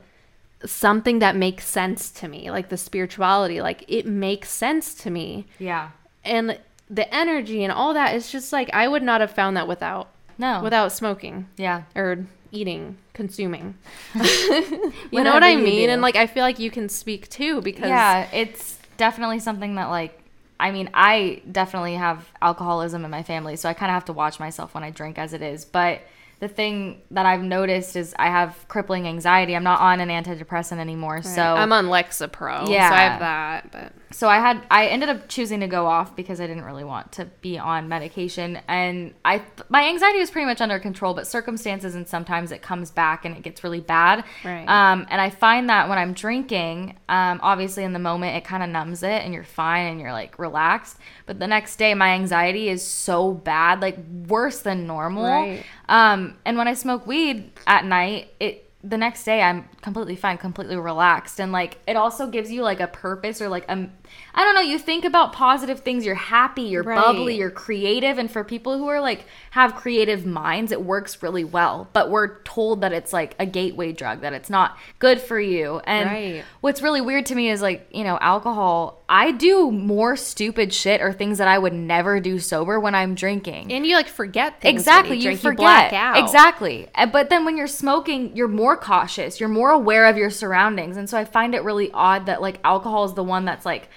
something 0.64 1.20
that 1.20 1.36
makes 1.36 1.64
sense 1.66 2.10
to 2.10 2.28
me 2.28 2.50
like 2.50 2.68
the 2.68 2.76
spirituality. 2.76 3.60
Like 3.62 3.84
it 3.88 4.06
makes 4.06 4.50
sense 4.50 4.94
to 4.96 5.10
me. 5.10 5.46
Yeah. 5.58 5.90
and 6.24 6.58
the 6.90 7.14
energy 7.14 7.62
and 7.62 7.70
all 7.72 7.92
that 7.94 8.14
is 8.14 8.32
just 8.32 8.50
like 8.50 8.70
i 8.72 8.88
would 8.88 9.02
not 9.02 9.20
have 9.20 9.30
found 9.30 9.56
that 9.58 9.68
without 9.68 10.08
No. 10.38 10.62
without 10.62 10.92
smoking 10.92 11.48
Yeah. 11.56 11.82
or 11.94 12.26
eating 12.50 12.96
consuming 13.12 13.74
you 14.14 15.22
know 15.22 15.34
what 15.34 15.42
i 15.44 15.54
mean 15.54 15.90
and 15.90 16.00
like 16.00 16.16
i 16.16 16.26
feel 16.26 16.42
like 16.42 16.58
you 16.58 16.70
can 16.70 16.88
speak 16.88 17.28
too 17.28 17.60
because 17.60 17.88
Yeah, 17.88 18.26
it's 18.32 18.78
definitely 18.96 19.38
something 19.40 19.74
that 19.74 19.86
like 19.90 20.18
I 20.60 20.72
mean, 20.72 20.90
I 20.92 21.40
definitely 21.52 21.94
have 21.94 22.28
alcoholism 22.42 23.04
in 23.04 23.12
my 23.12 23.22
family, 23.22 23.54
so 23.54 23.68
I 23.68 23.74
kind 23.74 23.90
of 23.90 23.94
have 23.94 24.06
to 24.06 24.12
watch 24.12 24.40
myself 24.40 24.74
when 24.74 24.82
I 24.82 24.90
drink 24.90 25.16
as 25.16 25.32
it 25.32 25.40
is. 25.40 25.64
But 25.64 26.00
the 26.40 26.48
thing 26.48 27.00
that 27.12 27.26
I've 27.26 27.44
noticed 27.44 27.94
is 27.94 28.12
I 28.18 28.26
have 28.26 28.66
crippling 28.66 29.06
anxiety. 29.06 29.54
I'm 29.54 29.62
not 29.62 29.80
on 29.80 30.00
an 30.00 30.08
antidepressant 30.08 30.78
anymore, 30.78 31.22
so 31.22 31.40
I'm 31.42 31.72
on 31.72 31.86
Lexapro. 31.86 32.68
Yeah, 32.68 32.88
so 32.88 32.94
I 32.96 33.00
have 33.02 33.20
that. 33.20 33.70
But 33.70 33.92
so 34.10 34.28
I 34.28 34.36
had 34.40 34.64
I 34.70 34.86
ended 34.86 35.08
up 35.08 35.28
choosing 35.28 35.60
to 35.60 35.66
go 35.66 35.86
off 35.86 36.16
because 36.16 36.40
I 36.40 36.46
didn't 36.46 36.64
really 36.64 36.84
want 36.84 37.12
to 37.12 37.26
be 37.40 37.58
on 37.58 37.88
medication 37.88 38.60
and 38.68 39.14
I 39.24 39.42
my 39.68 39.86
anxiety 39.88 40.18
was 40.18 40.30
pretty 40.30 40.46
much 40.46 40.60
under 40.60 40.78
control 40.78 41.14
but 41.14 41.26
circumstances 41.26 41.94
and 41.94 42.06
sometimes 42.08 42.52
it 42.52 42.62
comes 42.62 42.90
back 42.90 43.24
and 43.24 43.36
it 43.36 43.42
gets 43.42 43.62
really 43.62 43.80
bad 43.80 44.24
Right. 44.44 44.66
um, 44.68 45.06
and 45.10 45.20
I 45.20 45.30
find 45.30 45.68
that 45.68 45.88
when 45.88 45.98
I'm 45.98 46.12
drinking 46.14 46.96
um, 47.08 47.40
obviously 47.42 47.84
in 47.84 47.92
the 47.92 47.98
moment 47.98 48.36
it 48.36 48.44
kind 48.44 48.62
of 48.62 48.68
numbs 48.70 49.02
it 49.02 49.22
and 49.24 49.34
you're 49.34 49.44
fine 49.44 49.86
and 49.86 50.00
you're 50.00 50.12
like 50.12 50.38
relaxed 50.38 50.96
but 51.26 51.38
the 51.38 51.46
next 51.46 51.76
day 51.76 51.94
my 51.94 52.10
anxiety 52.10 52.68
is 52.68 52.82
so 52.82 53.32
bad 53.32 53.80
like 53.82 53.96
worse 54.26 54.60
than 54.60 54.86
normal 54.86 55.24
Right. 55.24 55.64
um, 55.88 56.36
and 56.44 56.56
when 56.56 56.68
I 56.68 56.74
smoke 56.74 57.06
weed 57.06 57.52
at 57.66 57.84
night, 57.84 58.28
it 58.40 58.67
the 58.84 58.96
next 58.96 59.24
day 59.24 59.42
I'm 59.42 59.68
completely 59.82 60.14
fine, 60.14 60.38
completely 60.38 60.76
relaxed, 60.76 61.40
and 61.40 61.50
like 61.50 61.78
it 61.88 61.96
also 61.96 62.28
gives 62.28 62.50
you 62.52 62.62
like 62.62 62.78
a 62.78 62.86
purpose 62.86 63.42
or 63.42 63.48
like 63.48 63.64
um, 63.68 63.90
I 64.34 64.44
don't 64.44 64.54
know. 64.54 64.60
You 64.60 64.78
think 64.78 65.04
about 65.04 65.32
positive 65.32 65.80
things. 65.80 66.06
You're 66.06 66.14
happy. 66.14 66.62
You're 66.62 66.84
Right. 66.84 66.94
bubbly. 66.96 67.36
You're 67.36 67.50
creative. 67.50 68.18
And 68.18 68.30
for 68.30 68.44
people 68.44 68.78
who 68.78 68.86
are 68.86 69.00
like 69.00 69.24
have 69.50 69.74
creative 69.74 70.24
minds, 70.24 70.70
it 70.70 70.80
works 70.82 71.22
really 71.24 71.42
well. 71.44 71.88
But 71.92 72.08
we're 72.08 72.40
told 72.42 72.80
that 72.82 72.92
it's 72.92 73.12
like 73.12 73.34
a 73.40 73.46
gateway 73.46 73.92
drug, 73.92 74.20
that 74.20 74.32
it's 74.32 74.48
not 74.48 74.78
good 75.00 75.20
for 75.20 75.40
you. 75.40 75.80
And 75.84 76.08
Right. 76.08 76.44
what's 76.60 76.80
really 76.80 77.00
weird 77.00 77.26
to 77.26 77.34
me 77.34 77.50
is 77.50 77.60
like 77.60 77.88
you 77.90 78.04
know 78.04 78.16
alcohol. 78.20 79.02
I 79.10 79.32
do 79.32 79.70
more 79.72 80.16
stupid 80.16 80.72
shit 80.74 81.00
or 81.00 81.12
things 81.14 81.38
that 81.38 81.48
I 81.48 81.58
would 81.58 81.72
never 81.72 82.20
do 82.20 82.38
sober 82.38 82.78
when 82.78 82.94
I'm 82.94 83.14
drinking. 83.14 83.72
and 83.72 83.86
you 83.86 83.96
like 83.96 84.06
forget 84.08 84.60
things. 84.60 84.78
Exactly, 84.80 85.16
you, 85.16 85.22
drink, 85.22 85.40
forget. 85.40 85.56
black 85.56 85.92
out. 85.94 86.18
Exactly. 86.18 86.88
But 87.10 87.30
then 87.30 87.44
when 87.46 87.56
you're 87.56 87.66
smoking, 87.66 88.36
you're 88.36 88.48
more 88.48 88.67
cautious. 88.76 89.40
You're 89.40 89.48
more 89.48 89.70
aware 89.70 90.06
of 90.06 90.16
your 90.16 90.30
surroundings. 90.30 90.96
And 90.96 91.08
so 91.08 91.16
I 91.18 91.24
find 91.24 91.54
it 91.54 91.62
really 91.64 91.90
odd 91.92 92.26
that 92.26 92.40
like 92.42 92.58
alcohol 92.64 93.04
is 93.04 93.14
the 93.14 93.24
one 93.24 93.44
that's 93.44 93.64
like 93.66 93.88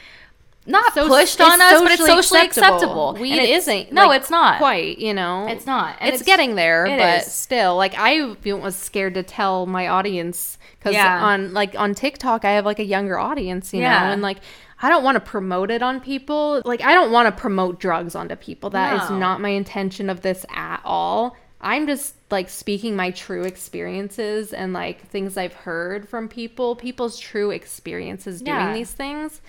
not 0.68 0.94
So 0.94 1.08
pushed 1.08 1.42
on 1.42 1.60
us, 1.60 1.82
but 1.82 1.92
it's 1.92 2.06
socially 2.06 2.42
acceptable. 2.42 2.76
acceptable. 2.76 3.14
Weed 3.20 3.32
And 3.34 3.42
it's- 3.42 3.68
isn't. 3.68 3.92
No, 3.92 4.08
like, 4.08 4.22
it's 4.22 4.30
not. 4.30 4.60
quite. 4.60 5.00
You 5.00 5.14
know, 5.14 5.48
It's 5.48 5.66
not. 5.66 5.96
And 6.00 6.14
It's, 6.14 6.22
getting 6.24 6.54
there, 6.56 6.86
it 6.86 7.00
but 7.00 7.22
is. 7.24 7.32
still, 7.34 7.76
like 7.76 7.96
I 7.98 8.36
was 8.46 8.76
scared 8.76 9.16
to 9.16 9.24
tell 9.24 9.66
my 9.66 9.88
audience 9.88 10.60
because 10.78 10.94
Yeah. 10.94 11.24
on 11.24 11.54
like 11.54 11.74
on 11.78 11.96
TikTok, 11.96 12.46
I 12.46 12.52
have 12.52 12.66
like 12.66 12.78
a 12.80 12.86
younger 12.86 13.18
audience, 13.18 13.74
you 13.74 13.82
Yeah. 13.82 14.00
know, 14.08 14.12
and 14.14 14.22
like. 14.22 14.38
I 14.84 14.90
don't 14.90 15.04
want 15.04 15.14
to 15.16 15.20
promote 15.20 15.70
it 15.70 15.84
on 15.84 16.00
people. 16.00 16.60
Like, 16.66 16.82
I 16.82 16.96
don't 16.96 17.12
want 17.12 17.28
to 17.28 17.40
promote 17.40 17.80
drugs 17.80 18.16
onto 18.16 18.36
people. 18.36 18.72
That 18.72 19.04
is 19.04 19.10
No. 19.12 19.20
not 19.20 19.40
my 19.40 19.50
intention 19.50 20.10
of 20.10 20.22
this 20.22 20.44
at 20.52 20.82
all. 20.84 21.38
I'm 21.62 21.86
just 21.88 22.16
like 22.32 22.50
speaking 22.50 22.96
my 22.96 23.12
true 23.12 23.44
experiences 23.44 24.52
and 24.52 24.74
like 24.74 25.08
things 25.08 25.38
I've 25.38 25.54
heard 25.54 26.10
from 26.10 26.28
people, 26.28 26.76
people's 26.76 27.20
true 27.20 27.52
experiences 27.52 28.42
doing 28.42 28.58
Yeah. 28.58 28.74
these 28.74 28.92
things. 28.92 29.42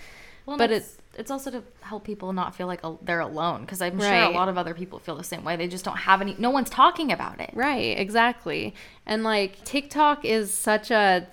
Well, 0.45 0.57
but 0.57 0.71
it's 0.71 0.97
it's 1.15 1.29
also 1.29 1.51
to 1.51 1.63
help 1.81 2.03
people 2.03 2.33
not 2.33 2.55
feel 2.55 2.65
like 2.65 2.83
a, 2.83 2.95
they're 3.03 3.19
alone 3.19 3.61
because 3.61 3.81
I'm 3.81 3.99
sure 3.99 4.11
a 4.11 4.29
lot 4.29 4.49
of 4.49 4.57
other 4.57 4.73
people 4.73 4.97
feel 4.99 5.15
the 5.15 5.23
same 5.23 5.43
way. 5.43 5.55
They 5.55 5.67
just 5.67 5.85
don't 5.85 5.97
have 5.97 6.21
any. 6.21 6.35
No 6.39 6.49
one's 6.49 6.69
talking 6.69 7.11
about 7.11 7.39
it. 7.39 7.51
Right, 7.53 7.97
exactly. 7.97 8.73
And 9.05 9.23
like 9.23 9.63
TikTok 9.63 10.25
is 10.25 10.51
such 10.53 10.89
a 10.91 11.27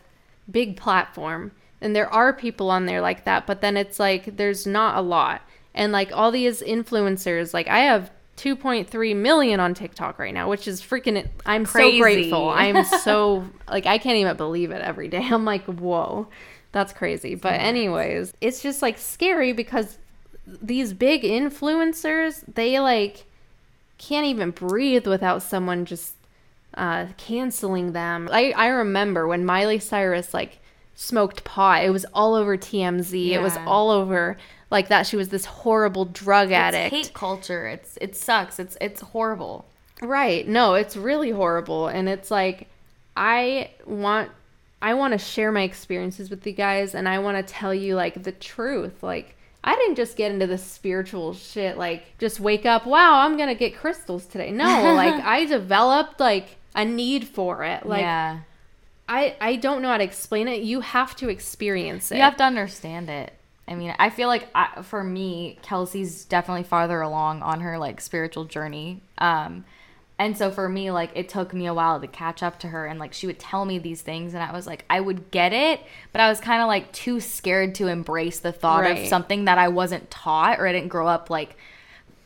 big 0.51 0.77
platform 0.77 1.53
and 1.81 1.97
there 1.97 2.13
are 2.13 2.33
people 2.33 2.71
on 2.71 2.87
there 2.87 3.01
like 3.01 3.25
that, 3.25 3.47
but 3.47 3.61
then 3.63 3.77
it's 3.77 3.99
like 3.99 4.37
there's 4.37 4.67
not 4.67 4.97
a 4.97 5.01
lot. 5.01 5.43
And 5.75 5.93
like 5.93 6.11
all 6.13 6.31
these 6.31 6.63
influencers, 6.63 7.55
like 7.55 7.69
I 7.69 7.81
have 7.81 8.11
2.3 8.37 9.17
million 9.17 9.61
on 9.61 9.75
TikTok 9.75 10.19
right 10.19 10.33
now, 10.33 10.49
which 10.49 10.67
is 10.67 10.81
freaking 10.81 11.29
I'm 11.45 11.65
Crazy. 11.67 11.99
so 11.99 12.03
grateful. 12.03 12.49
I'm 12.55 12.85
so 12.85 13.47
like 13.69 13.87
I 13.87 13.99
can't 13.99 14.17
even 14.17 14.37
believe 14.37 14.71
it 14.71 14.83
every 14.83 15.09
day. 15.09 15.23
I'm 15.31 15.45
like, 15.45 15.65
"Whoa. 15.65 16.29
That's 16.73 16.93
crazy." 16.93 17.35
But 17.35 17.55
anyways, 17.55 18.33
it's 18.41 18.63
just 18.63 18.81
like 18.83 18.97
scary 18.97 19.53
because 19.53 19.99
these 20.47 20.93
big 20.93 21.23
influencers, 21.23 22.43
they 22.55 22.81
like 22.81 23.27
can't 23.99 24.27
even 24.27 24.51
breathe 24.51 25.07
without 25.07 25.43
someone 25.43 25.85
just 25.85 26.15
uh, 26.75 27.07
canceling 27.19 27.93
them. 27.93 28.29
I, 28.33 28.53
I 28.57 28.69
remember 28.69 29.27
when 29.27 29.45
Miley 29.45 29.79
Cyrus 29.79 30.33
like 30.33 30.60
smoked 31.00 31.45
pot, 31.45 31.83
it 31.83 31.90
was 31.90 32.04
all 32.12 32.35
over 32.35 32.59
TMZ. 32.59 33.30
It 33.30 33.40
was 33.40 33.57
all 33.66 33.90
over 33.90 34.37
like 34.71 34.88
that. 34.88 35.07
She 35.07 35.16
was 35.16 35.30
this 35.30 35.47
horrible 35.47 36.04
drug 36.04 36.52
addict. 36.52 36.92
It's 36.92 37.07
hate 37.09 37.14
culture. 37.14 37.66
It's 37.66 37.97
it 38.00 38.14
sucks. 38.14 38.59
It's 38.59 38.76
it's 38.80 39.00
horrible. 39.00 39.64
Right. 40.02 40.47
No, 40.47 40.75
it's 40.75 40.97
really 40.97 41.30
horrible 41.30 41.88
and 41.88 42.09
it's 42.09 42.30
like 42.30 42.69
I 43.16 43.71
want 43.87 44.30
I 44.83 44.95
want 44.95 45.12
to 45.12 45.19
share 45.19 45.50
my 45.50 45.62
experiences 45.62 46.28
with 46.28 46.47
you 46.47 46.52
guys 46.52 46.95
and 46.95 47.09
I 47.09 47.19
want 47.19 47.37
to 47.37 47.52
tell 47.52 47.75
you 47.75 47.97
like 47.97 48.23
the 48.23 48.33
truth. 48.33 49.02
Like 49.02 49.37
I 49.64 49.76
didn't 49.76 49.97
just 49.97 50.16
get 50.16 50.30
into 50.30 50.47
the 50.47 50.59
spiritual 50.59 51.33
shit 51.33 51.78
like 51.78 52.19
just 52.19 52.40
wake 52.40 52.66
up, 52.66 52.87
wow, 52.87 53.21
I'm 53.21 53.38
going 53.38 53.49
to 53.49 53.54
get 53.54 53.75
crystals 53.75 54.26
today. 54.26 54.50
No, 54.50 54.64
like 54.95 55.14
I 55.25 55.47
developed 55.47 56.21
like 56.21 56.57
a 56.75 56.85
need 56.85 57.26
for 57.26 57.64
it. 57.64 57.87
Like 57.87 58.02
yeah, 58.02 58.40
I 59.11 59.37
I 59.40 59.57
don't 59.57 59.83
know 59.83 59.88
how 59.88 59.99
to 59.99 60.05
explain 60.05 60.49
it. 60.49 60.62
You 60.62 60.81
have 60.81 61.14
to 61.17 61.29
experience 61.29 62.11
it. 62.12 62.17
you 62.17 62.23
have 62.23 62.37
to 62.38 62.45
understand 62.45 63.11
it. 63.11 63.35
I 63.69 63.75
mean, 63.75 63.95
I 63.99 64.09
feel 64.11 64.29
like 64.29 64.49
I, 64.55 64.83
for 64.83 65.05
me, 65.05 65.59
Kelsi's 65.62 66.25
definitely 66.25 66.62
farther 66.64 67.00
along 67.02 67.43
on 67.43 67.61
her 67.61 67.76
like 67.79 68.00
spiritual 68.00 68.45
journey. 68.47 69.02
Um, 69.19 69.64
And 70.19 70.37
so 70.37 70.50
for 70.50 70.69
me, 70.69 70.90
like 70.90 71.11
it 71.14 71.29
took 71.29 71.55
me 71.55 71.67
a 71.67 71.73
while 71.75 71.99
to 72.00 72.07
catch 72.07 72.43
up 72.43 72.59
to 72.61 72.69
her 72.69 72.87
and 72.87 72.99
like 72.99 73.12
she 73.14 73.26
would 73.26 73.38
tell 73.38 73.64
me 73.64 73.79
these 73.79 74.02
things 74.02 74.35
and 74.35 74.43
I 74.43 74.52
was 74.52 74.67
like, 74.67 74.85
I 74.90 75.00
would 75.00 75.31
get 75.31 75.52
it, 75.52 75.81
but 76.12 76.21
I 76.21 76.29
was 76.29 76.40
kind 76.40 76.61
of 76.61 76.69
like 76.69 76.93
too 76.93 77.21
scared 77.21 77.75
to 77.76 77.87
embrace 77.88 78.40
the 78.40 78.52
thought 78.52 78.83
Right. 78.83 78.99
of 79.05 79.09
something 79.09 79.47
that 79.47 79.57
I 79.59 79.69
wasn't 79.69 80.11
taught 80.11 80.59
or 80.61 80.67
I 80.69 80.73
didn't 80.73 80.88
grow 80.88 81.07
up 81.09 81.31
like 81.31 81.57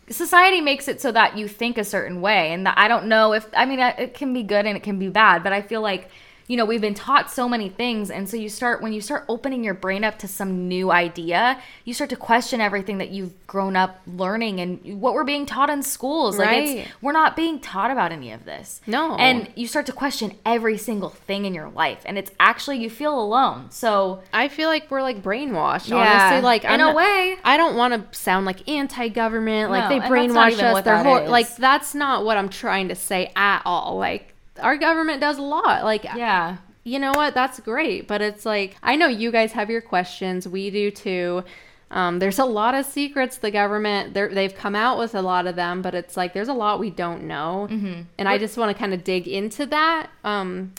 society 0.09 0.61
makes 0.61 0.87
it 0.89 1.01
so 1.01 1.11
that 1.13 1.37
you 1.39 1.49
think 1.49 1.79
a 1.79 1.85
certain 1.85 2.21
way 2.21 2.53
and 2.53 2.67
that 2.67 2.77
i 2.77 2.89
don't 2.89 3.07
know 3.07 3.33
if 3.33 3.47
i 3.57 3.65
mean 3.65 3.79
it 3.81 4.13
can 4.13 4.35
be 4.35 4.43
good 4.43 4.67
and 4.67 4.77
it 4.77 4.83
can 4.83 4.99
be 4.99 5.09
bad 5.09 5.43
but 5.43 5.51
i 5.53 5.63
feel 5.63 5.81
like 5.81 6.11
you 6.47 6.57
know 6.57 6.65
we've 6.65 6.81
been 6.81 6.95
taught 6.95 7.31
so 7.31 7.49
many 7.49 7.69
things 7.69 8.11
and 8.11 8.29
so 8.29 8.37
you 8.37 8.49
start 8.49 8.83
when 8.83 8.93
you 8.93 9.01
start 9.01 9.25
opening 9.29 9.65
your 9.65 9.75
brain 9.75 10.05
up 10.05 10.19
to 10.19 10.29
some 10.29 10.69
new 10.69 10.91
idea 10.91 11.59
you 11.85 11.95
start 11.95 12.11
to 12.11 12.17
question 12.17 12.61
everything 12.61 12.99
that 12.99 13.11
you've 13.11 13.33
grown 13.47 13.77
up 13.77 14.01
learning 14.07 14.61
and 14.61 15.01
what 15.01 15.15
we're 15.15 15.25
being 15.25 15.47
taught 15.47 15.71
in 15.71 15.83
schools 15.83 16.37
like 16.39 16.49
Right. 16.49 16.69
it's 16.79 16.91
we're 17.01 17.13
not 17.13 17.35
being 17.37 17.59
taught 17.61 17.91
about 17.91 18.13
any 18.13 18.33
of 18.33 18.45
this 18.45 18.81
No. 18.87 19.17
and 19.17 19.49
you 19.55 19.67
start 19.67 19.87
to 19.87 19.93
question 19.93 20.37
every 20.45 20.77
single 20.77 21.09
thing 21.11 21.45
in 21.47 21.55
your 21.55 21.71
life 21.71 22.03
and 22.05 22.19
it's 22.19 22.31
actually 22.39 22.79
you 22.79 22.91
feel 22.91 23.19
alone 23.19 23.71
so 23.71 24.23
I 24.33 24.49
feel 24.49 24.69
like 24.69 24.91
we're 24.91 25.03
like 25.03 25.23
brainwashed. 25.23 25.89
Yeah, 25.89 25.97
honestly, 25.97 26.43
like 26.43 26.65
in 26.65 26.71
I'm 26.71 26.81
a 26.81 26.83
not- 26.85 26.95
way. 26.97 27.37
I 27.45 27.57
don't 27.57 27.77
want 27.77 28.13
to 28.13 28.19
sound 28.19 28.45
like 28.47 28.69
anti-government. 28.69 29.71
Like 29.71 29.89
they 29.89 29.95
and 29.99 30.03
that's 30.03 30.11
not 30.35 30.53
brainwash 30.53 30.63
us. 30.63 30.73
what 30.73 30.85
They're 30.85 30.95
that 30.97 31.07
hor- 31.07 31.23
is. 31.23 31.31
like 31.31 31.57
that's 31.57 31.95
not 31.95 32.25
what 32.25 32.37
I'm 32.37 32.49
trying 32.49 32.89
to 32.89 32.95
say 32.95 33.33
at 33.37 33.63
all. 33.65 33.97
Like 33.99 34.34
our 34.61 34.77
government 34.77 35.21
does 35.21 35.39
a 35.39 35.43
lot. 35.43 35.85
Like 35.85 36.05
yeah 36.05 36.59
you 36.85 36.99
know 36.99 37.13
what? 37.13 37.35
That's 37.35 37.59
great. 37.61 38.07
But 38.07 38.21
it's 38.21 38.45
like, 38.45 38.77
I 38.83 38.95
know 38.97 39.09
you 39.09 39.33
guys 39.33 39.53
have 39.53 39.71
your 39.71 39.81
questions. 39.81 40.47
We 40.47 40.71
do 40.71 40.91
too. 40.91 41.43
Um, 41.91 42.19
there's 42.19 42.39
a 42.39 42.45
lot 42.45 42.75
of 42.75 42.85
secrets 42.87 43.39
the 43.39 43.51
government, 43.51 44.15
they've 44.15 44.55
come 44.55 44.75
out 44.75 44.99
with 44.99 45.15
a 45.15 45.23
lot 45.23 45.47
of 45.47 45.57
them, 45.57 45.81
but 45.81 45.95
it's 45.95 46.17
like 46.17 46.33
there's 46.33 46.49
a 46.49 46.55
lot 46.55 46.81
we 46.81 46.91
don't 46.91 47.25
know. 47.25 47.69
Mm-hmm. 47.71 48.03
And 48.19 48.29
I 48.29 48.37
just 48.39 48.57
want 48.57 48.71
to 48.71 48.79
kind 48.79 48.93
of 48.93 49.05
dig 49.05 49.29
into 49.29 49.65
that. 49.67 50.11
Um, 50.25 50.75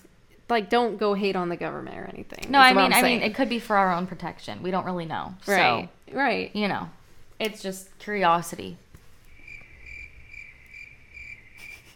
like, 0.50 0.70
don't 0.70 0.98
go 0.98 1.14
hate 1.14 1.36
on 1.36 1.50
the 1.50 1.56
government 1.56 1.98
or 1.98 2.04
anything. 2.14 2.52
no 2.52 2.60
i 2.60 2.72
mean 2.72 2.94
I'm 2.94 3.04
mean 3.04 3.22
it 3.22 3.34
could 3.34 3.50
be 3.50 3.58
for 3.58 3.76
our 3.78 3.92
own 3.92 4.06
protection 4.06 4.62
we 4.62 4.70
don't 4.70 4.86
really 4.86 5.06
know 5.06 5.34
right. 5.48 5.90
so 6.12 6.16
Right. 6.16 6.56
you 6.56 6.68
know, 6.68 6.90
it's 7.40 7.64
just 7.64 7.98
curiosity. 7.98 8.78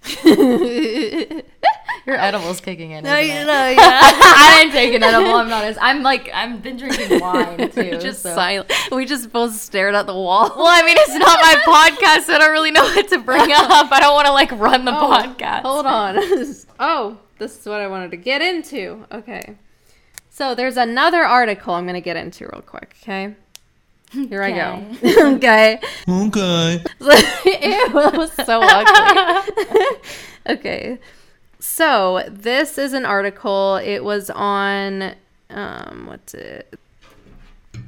Your 2.05 2.15
edible's 2.19 2.61
kicking 2.61 2.91
in. 2.91 3.05
isn't 3.05 3.15
it? 3.15 3.47
yeah. 3.47 3.75
I 3.77 4.57
didn't 4.59 4.73
take 4.73 4.93
an 4.93 5.03
edible. 5.03 5.33
I'm 5.35 5.49
not 5.49 5.63
as. 5.63 5.77
I'm 5.81 6.03
like 6.03 6.29
I've 6.33 6.61
been 6.61 6.77
drinking 6.77 7.19
wine 7.21 7.69
too. 7.71 7.97
just 7.99 8.23
so. 8.23 8.33
silent. 8.35 8.71
We 8.91 9.05
just 9.05 9.31
both 9.31 9.55
stared 9.55 9.95
at 9.95 10.05
the 10.05 10.13
wall. 10.13 10.51
Well, 10.55 10.67
I 10.67 10.83
mean, 10.83 10.95
it's 10.97 11.15
not 11.15 11.39
my 11.41 11.55
podcast, 11.65 12.23
so 12.23 12.33
I 12.33 12.39
don't 12.39 12.51
really 12.51 12.71
know 12.71 12.83
what 12.83 13.07
to 13.09 13.19
bring 13.19 13.51
up. 13.51 13.91
I 13.91 13.99
don't 13.99 14.13
want 14.13 14.27
to 14.27 14.33
like 14.33 14.51
run 14.51 14.85
the 14.85 14.97
oh, 14.97 15.11
podcast. 15.11 15.61
Hold 15.61 15.85
on. 15.85 16.17
oh, 16.79 17.17
this 17.37 17.59
is 17.59 17.65
what 17.65 17.81
I 17.81 17.87
wanted 17.87 18.11
to 18.11 18.17
get 18.17 18.41
into. 18.41 19.05
Okay. 19.11 19.55
So 20.29 20.55
there's 20.55 20.77
another 20.77 21.23
article 21.23 21.73
I'm 21.73 21.83
going 21.83 21.95
to 21.95 22.01
get 22.01 22.15
into 22.15 22.45
real 22.45 22.61
quick, 22.61 22.95
okay? 23.03 23.35
Here 24.11 24.41
I 24.41 24.51
go. 24.51 25.35
okay. 25.35 25.79
Okay. 26.07 26.83
Ew, 27.01 27.93
that 27.93 28.13
was 28.15 28.31
so 28.31 28.61
ugly. 28.63 29.99
okay. 30.47 30.99
So 31.59 32.23
this 32.29 32.77
is 32.77 32.93
an 32.93 33.05
article. 33.05 33.75
It 33.77 34.03
was 34.03 34.29
on 34.29 35.15
um 35.49 36.05
what's 36.07 36.33
it? 36.33 36.79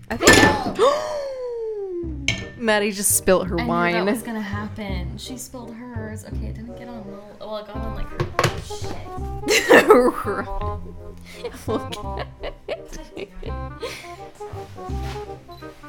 I 0.09 0.17
think 0.17 0.31
Maddie 2.57 2.91
just 2.91 3.17
spilt 3.17 3.47
her 3.47 3.59
I 3.59 3.63
knew 3.63 3.69
wine. 3.69 3.93
that 4.05 4.11
was 4.11 4.21
gonna 4.23 4.41
happen. 4.41 5.17
She 5.17 5.37
spilled 5.37 5.73
hers. 5.73 6.25
Okay, 6.25 6.47
it 6.47 6.55
didn't 6.55 6.77
get 6.77 6.87
on. 6.87 7.05
Well, 7.09 7.37
well 7.39 7.57
it 7.57 7.67
got 7.67 7.77
on 7.77 7.95
like 7.95 8.07
her 8.07 8.19
shit. 8.61 8.91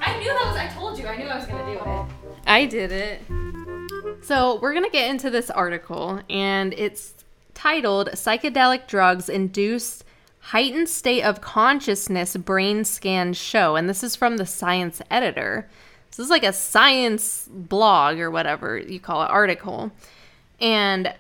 I 0.01 0.19
knew 0.19 0.27
that 0.27 0.47
was. 0.47 0.57
I 0.57 0.71
told 0.75 0.99
you. 0.99 1.07
I 1.07 1.17
knew 1.17 1.27
I 1.27 1.37
was 1.37 1.47
gonna 1.47 1.65
do 1.73 1.79
it. 1.79 2.07
I 2.47 2.67
did 2.67 2.93
it. 2.93 3.21
So, 4.23 4.59
we're 4.61 4.73
going 4.73 4.85
to 4.85 4.91
get 4.91 5.11
into 5.11 5.31
this 5.31 5.51
article, 5.51 6.21
and 6.31 6.73
it's 6.75 7.22
titled 7.55 8.09
Psychedelic 8.11 8.87
Drugs 8.87 9.29
Induce 9.29 10.05
Heightened 10.41 10.89
State 10.89 11.23
of 11.23 11.41
Consciousness 11.41 12.37
Brain 12.37 12.85
Scan 12.85 13.33
Show. 13.33 13.77
And 13.77 13.89
this 13.89 14.03
is 14.03 14.17
from 14.17 14.37
the 14.37 14.47
Science 14.47 15.01
Editor. 15.11 15.69
This 16.11 16.19
is 16.19 16.31
like 16.31 16.45
a 16.45 16.53
science 16.53 17.49
blog 17.51 18.19
or 18.19 18.31
whatever 18.31 18.79
you 18.79 19.01
call 19.01 19.23
it, 19.23 19.31
article. 19.31 19.93
And 20.61 21.15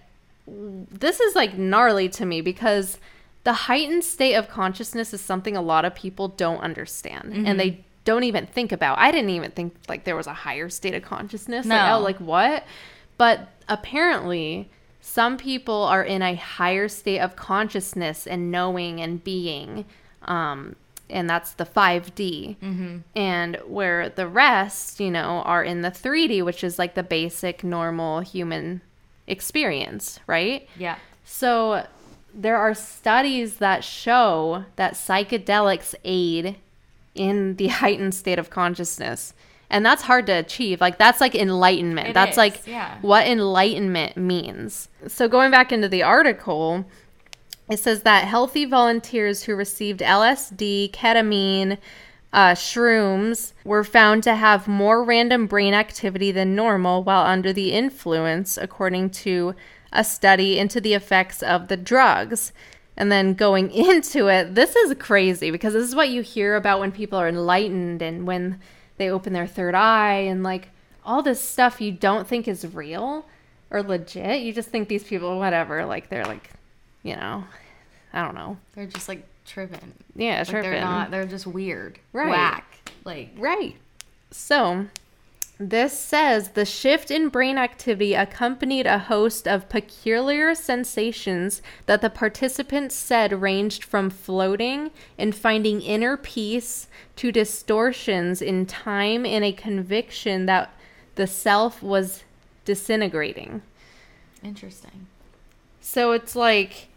this 0.46 1.20
is 1.20 1.34
like 1.34 1.56
gnarly 1.56 2.08
to 2.10 2.26
me 2.26 2.40
because 2.40 2.98
the 3.44 3.52
heightened 3.52 4.04
state 4.04 4.34
of 4.34 4.48
consciousness 4.48 5.14
is 5.14 5.20
something 5.20 5.56
a 5.56 5.62
lot 5.62 5.84
of 5.84 5.94
people 5.94 6.28
don't 6.28 6.60
understand 6.60 7.32
and 7.32 7.46
mm-hmm. 7.46 7.56
they 7.56 7.84
don't 8.04 8.24
even 8.24 8.46
think 8.46 8.72
about. 8.72 8.98
I 8.98 9.10
didn't 9.10 9.30
even 9.30 9.50
think 9.52 9.74
like 9.88 10.04
there 10.04 10.16
was 10.16 10.26
a 10.26 10.34
higher 10.34 10.68
state 10.68 10.94
of 10.94 11.02
consciousness. 11.02 11.66
Like, 11.66 11.86
No. 11.86 11.96
oh, 11.96 12.00
like 12.00 12.18
what? 12.18 12.64
But 13.16 13.48
apparently, 13.68 14.68
some 15.04 15.36
people 15.36 15.82
are 15.82 16.04
in 16.04 16.22
a 16.22 16.36
higher 16.36 16.86
state 16.86 17.18
of 17.18 17.34
consciousness 17.34 18.24
and 18.24 18.52
knowing 18.52 19.00
and 19.00 19.22
being. 19.22 19.84
Um, 20.22 20.76
and 21.10 21.28
that's 21.28 21.54
the 21.54 21.66
5D. 21.66 22.56
Mm-hmm. 22.58 22.98
And 23.16 23.56
where 23.66 24.08
the 24.08 24.28
rest, 24.28 25.00
you 25.00 25.10
know, 25.10 25.42
are 25.44 25.64
in 25.64 25.82
the 25.82 25.90
3D, 25.90 26.44
which 26.44 26.62
is 26.62 26.78
like 26.78 26.94
the 26.94 27.02
basic, 27.02 27.64
normal 27.64 28.20
human 28.20 28.80
experience, 29.26 30.20
right? 30.28 30.68
Yeah. 30.78 30.96
So 31.24 31.84
there 32.32 32.56
are 32.56 32.72
studies 32.72 33.56
that 33.56 33.82
show 33.82 34.66
that 34.76 34.94
psychedelics 34.94 35.96
aid 36.04 36.56
in 37.16 37.56
the 37.56 37.66
heightened 37.82 38.14
state 38.14 38.38
of 38.38 38.50
consciousness. 38.50 39.34
And 39.72 39.84
that's 39.84 40.02
hard 40.02 40.26
to 40.26 40.32
achieve. 40.32 40.80
Like 40.80 40.98
that's 40.98 41.20
like 41.20 41.34
enlightenment. 41.34 42.10
It 42.10 42.14
that's 42.14 42.32
is, 42.32 42.36
like 42.36 42.66
yeah. 42.66 42.98
what 43.00 43.26
enlightenment 43.26 44.18
means. 44.18 44.88
So 45.08 45.28
going 45.28 45.50
back 45.50 45.72
into 45.72 45.88
the 45.88 46.02
article, 46.02 46.84
it 47.70 47.78
says 47.78 48.02
that 48.02 48.28
healthy 48.28 48.66
volunteers 48.66 49.44
who 49.44 49.54
received 49.56 50.00
LSD, 50.00 50.90
ketamine, 50.92 51.78
uh, 52.34 52.52
shrooms 52.52 53.52
were 53.64 53.84
found 53.84 54.22
to 54.24 54.34
have 54.34 54.68
more 54.68 55.02
random 55.02 55.46
brain 55.46 55.74
activity 55.74 56.30
than 56.32 56.54
normal 56.54 57.02
while 57.02 57.26
under 57.26 57.52
the 57.52 57.72
influence, 57.72 58.58
according 58.58 59.10
to 59.10 59.54
a 59.90 60.04
study 60.04 60.58
into 60.58 60.80
the 60.80 60.94
effects 60.94 61.42
of 61.42 61.68
the 61.68 61.76
drugs. 61.76 62.52
And 62.96 63.10
then 63.10 63.32
going 63.34 63.70
into 63.70 64.28
it, 64.28 64.54
this 64.54 64.76
is 64.76 64.94
crazy 64.98 65.50
because 65.50 65.72
this 65.72 65.88
is 65.88 65.94
what 65.94 66.10
you 66.10 66.20
hear 66.22 66.56
about 66.56 66.80
when 66.80 66.92
people 66.92 67.18
are 67.18 67.28
enlightened 67.28 68.02
and 68.02 68.26
when 68.26 68.60
they 69.02 69.10
open 69.10 69.32
their 69.32 69.48
third 69.48 69.74
eye 69.74 70.18
and 70.30 70.44
like 70.44 70.68
all 71.04 71.22
this 71.22 71.40
stuff 71.40 71.80
you 71.80 71.90
don't 71.90 72.28
think 72.28 72.46
is 72.46 72.64
real 72.72 73.26
or 73.68 73.82
legit. 73.82 74.42
You 74.42 74.52
just 74.52 74.68
think 74.68 74.86
these 74.88 75.02
people, 75.02 75.38
whatever, 75.40 75.84
like 75.84 76.08
they're 76.08 76.24
like, 76.24 76.50
you 77.02 77.16
know, 77.16 77.42
I 78.12 78.22
don't 78.24 78.36
know. 78.36 78.58
They're 78.74 78.86
just 78.86 79.08
like 79.08 79.24
tripping. 79.44 79.92
Yeah, 80.14 80.38
Like 80.38 80.48
tripping. 80.48 80.70
they're 80.70 80.80
not. 80.80 81.10
They're 81.10 81.26
just 81.26 81.48
weird. 81.48 81.98
Right. 82.12 82.28
Whack. 82.30 82.92
Like. 83.04 83.30
Right. 83.36 83.74
So, 84.30 84.86
this 85.70 85.96
says 85.96 86.50
the 86.50 86.64
shift 86.64 87.10
in 87.10 87.28
brain 87.28 87.56
activity 87.56 88.14
accompanied 88.14 88.86
a 88.86 88.98
host 88.98 89.46
of 89.46 89.68
peculiar 89.68 90.54
sensations 90.54 91.62
that 91.86 92.00
the 92.00 92.10
participants 92.10 92.94
said 92.94 93.40
ranged 93.40 93.84
from 93.84 94.10
floating 94.10 94.90
and 95.16 95.34
finding 95.34 95.80
inner 95.80 96.16
peace 96.16 96.88
to 97.16 97.30
distortions 97.30 98.42
in 98.42 98.66
time 98.66 99.24
and 99.24 99.44
a 99.44 99.52
conviction 99.52 100.46
that 100.46 100.72
the 101.14 101.26
self 101.26 101.82
was 101.82 102.24
disintegrating. 102.64 103.62
Interesting. 104.42 105.06
So 105.80 106.12
it's 106.12 106.34
like 106.34 106.88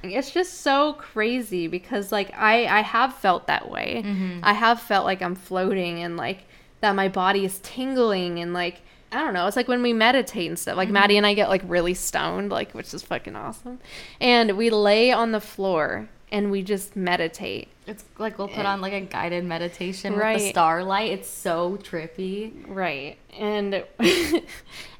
it's 0.02 0.30
just 0.32 0.62
so 0.62 0.94
crazy 0.94 1.68
because 1.68 2.10
like 2.10 2.32
I 2.36 2.66
I 2.66 2.80
have 2.80 3.14
felt 3.14 3.46
that 3.46 3.70
way. 3.70 4.02
Mm-hmm. 4.04 4.40
I 4.42 4.52
have 4.52 4.80
felt 4.80 5.04
like 5.04 5.22
I'm 5.22 5.34
floating 5.34 6.02
and 6.02 6.16
like 6.16 6.44
that 6.84 6.94
my 6.94 7.08
body 7.08 7.44
is 7.44 7.58
tingling 7.60 8.38
and 8.38 8.52
like 8.52 8.82
I 9.10 9.18
don't 9.18 9.32
know. 9.32 9.46
It's 9.46 9.56
like 9.56 9.68
when 9.68 9.80
we 9.80 9.92
meditate 9.92 10.48
and 10.48 10.58
stuff. 10.58 10.76
Like 10.76 10.88
mm-hmm. 10.88 10.94
Maddie 10.94 11.16
and 11.16 11.26
I 11.26 11.34
get 11.34 11.48
like 11.48 11.62
really 11.66 11.94
stoned, 11.94 12.50
like 12.50 12.72
which 12.72 12.92
is 12.92 13.02
fucking 13.02 13.36
awesome. 13.36 13.78
And 14.20 14.56
we 14.56 14.70
lay 14.70 15.12
on 15.12 15.30
the 15.30 15.40
floor 15.40 16.08
and 16.32 16.50
we 16.50 16.62
just 16.62 16.96
meditate. 16.96 17.68
It's 17.86 18.04
like 18.18 18.38
we'll 18.38 18.48
put 18.48 18.66
on 18.66 18.80
like 18.80 18.92
a 18.92 19.00
guided 19.02 19.44
meditation 19.44 20.14
with 20.16 20.38
the 20.38 20.50
starlight. 20.50 21.12
It's 21.12 21.28
so 21.28 21.78
trippy. 21.82 22.52
Right. 22.66 23.18
And 23.38 23.84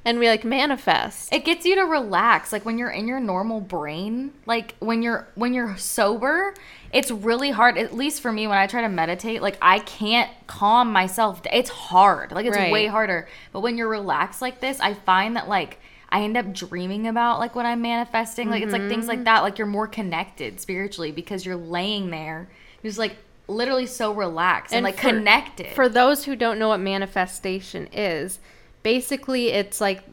and 0.04 0.18
we 0.18 0.28
like 0.28 0.44
manifest. 0.44 1.32
It 1.32 1.44
gets 1.44 1.64
you 1.64 1.74
to 1.76 1.82
relax. 1.82 2.52
Like 2.52 2.64
when 2.64 2.78
you're 2.78 2.90
in 2.90 3.08
your 3.08 3.20
normal 3.20 3.60
brain, 3.60 4.32
like 4.46 4.74
when 4.78 5.02
you're 5.02 5.26
when 5.34 5.54
you're 5.54 5.76
sober, 5.76 6.54
it's 6.92 7.10
really 7.10 7.50
hard. 7.50 7.78
At 7.78 7.94
least 7.94 8.20
for 8.20 8.30
me, 8.30 8.46
when 8.46 8.58
I 8.58 8.66
try 8.66 8.82
to 8.82 8.88
meditate, 8.88 9.40
like 9.40 9.56
I 9.62 9.78
can't 9.80 10.30
calm 10.46 10.92
myself. 10.92 11.40
It's 11.50 11.70
hard. 11.70 12.32
Like 12.32 12.46
it's 12.46 12.56
Right. 12.56 12.72
way 12.72 12.86
harder. 12.86 13.28
But 13.52 13.60
when 13.60 13.78
you're 13.78 13.88
relaxed 13.88 14.42
like 14.42 14.60
this, 14.60 14.78
I 14.80 14.94
find 14.94 15.36
that 15.36 15.48
like 15.48 15.78
I 16.10 16.22
end 16.22 16.36
up 16.36 16.52
dreaming 16.52 17.06
about 17.08 17.40
like 17.40 17.54
what 17.54 17.66
I'm 17.66 17.82
manifesting. 17.82 18.50
Like 18.50 18.62
it's 18.62 18.72
like 18.72 18.88
things 18.88 19.08
like 19.08 19.18
mm-hmm. 19.18 19.24
that. 19.24 19.42
Like 19.42 19.58
you're 19.58 19.66
more 19.66 19.88
connected 19.88 20.60
spiritually 20.60 21.12
because 21.12 21.46
you're 21.46 21.56
laying 21.56 22.10
there. 22.10 22.48
You're 22.82 22.90
just 22.90 22.98
like 22.98 23.16
literally 23.48 23.86
so 23.86 24.12
relaxed 24.12 24.72
and, 24.72 24.78
And 24.78 24.84
like 24.84 24.96
for- 24.96 25.08
connected. 25.08 25.68
For 25.74 25.88
those 25.88 26.24
who 26.24 26.36
don't 26.36 26.58
know 26.58 26.68
what 26.68 26.80
manifestation 26.80 27.88
is, 27.92 28.38
basically 28.84 29.48
it's 29.48 29.80
like 29.80 30.04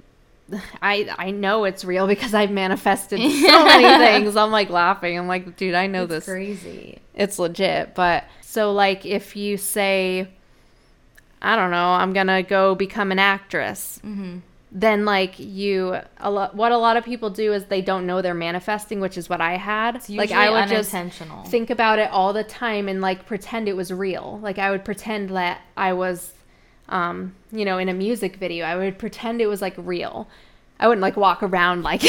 I 0.81 1.13
I 1.19 1.29
know 1.29 1.65
it's 1.65 1.85
real 1.85 2.07
because 2.07 2.33
I've 2.33 2.49
manifested 2.49 3.19
so 3.31 3.65
many 3.65 4.03
things. 4.03 4.35
I'm 4.35 4.49
like 4.49 4.71
laughing. 4.71 5.19
I'm 5.19 5.27
like, 5.27 5.55
dude, 5.55 5.75
I 5.75 5.85
know 5.85 6.07
this 6.07 6.17
it's 6.17 6.25
this. 6.25 6.33
crazy. 6.33 6.99
It's 7.13 7.37
legit. 7.37 7.93
But 7.93 8.23
so 8.41 8.73
like 8.73 9.05
if 9.05 9.35
you 9.35 9.57
say 9.57 10.27
I 11.43 11.55
don't 11.55 11.71
know, 11.71 11.91
I'm 11.91 12.13
going 12.13 12.27
to 12.27 12.43
go 12.43 12.75
become 12.75 13.11
an 13.11 13.17
actress. 13.17 13.99
Mm-hmm. 14.03 14.39
Then 14.73 15.03
like 15.03 15.37
you 15.37 15.97
a 16.17 16.31
lot 16.31 16.55
what 16.55 16.71
a 16.71 16.77
lot 16.77 16.95
of 16.95 17.03
people 17.03 17.29
do 17.29 17.51
is 17.51 17.65
they 17.65 17.81
don't 17.81 18.05
know 18.05 18.21
they're 18.21 18.33
manifesting, 18.33 19.01
which 19.01 19.17
is 19.17 19.27
what 19.27 19.41
I 19.41 19.57
had. 19.57 20.07
Like 20.07 20.31
I 20.31 20.49
would 20.49 20.69
just 20.69 20.91
think 21.47 21.69
about 21.69 21.99
it 21.99 22.09
all 22.09 22.31
the 22.31 22.45
time 22.45 22.87
and 22.87 23.01
like 23.01 23.25
pretend 23.25 23.67
it 23.67 23.75
was 23.75 23.91
real. 23.91 24.39
Like 24.41 24.59
I 24.59 24.71
would 24.71 24.85
pretend 24.85 25.29
that 25.31 25.59
I 25.75 25.91
was 25.91 26.31
um, 26.91 27.33
you 27.51 27.65
know, 27.65 27.77
in 27.77 27.89
a 27.89 27.93
music 27.93 28.35
video. 28.35 28.65
I 28.65 28.75
would 28.75 28.99
pretend 28.99 29.41
it 29.41 29.47
was 29.47 29.61
like 29.61 29.73
real. 29.77 30.27
I 30.79 30.87
wouldn't 30.87 31.03
like 31.03 31.15
walk 31.15 31.43
around 31.43 31.83
like 31.83 32.01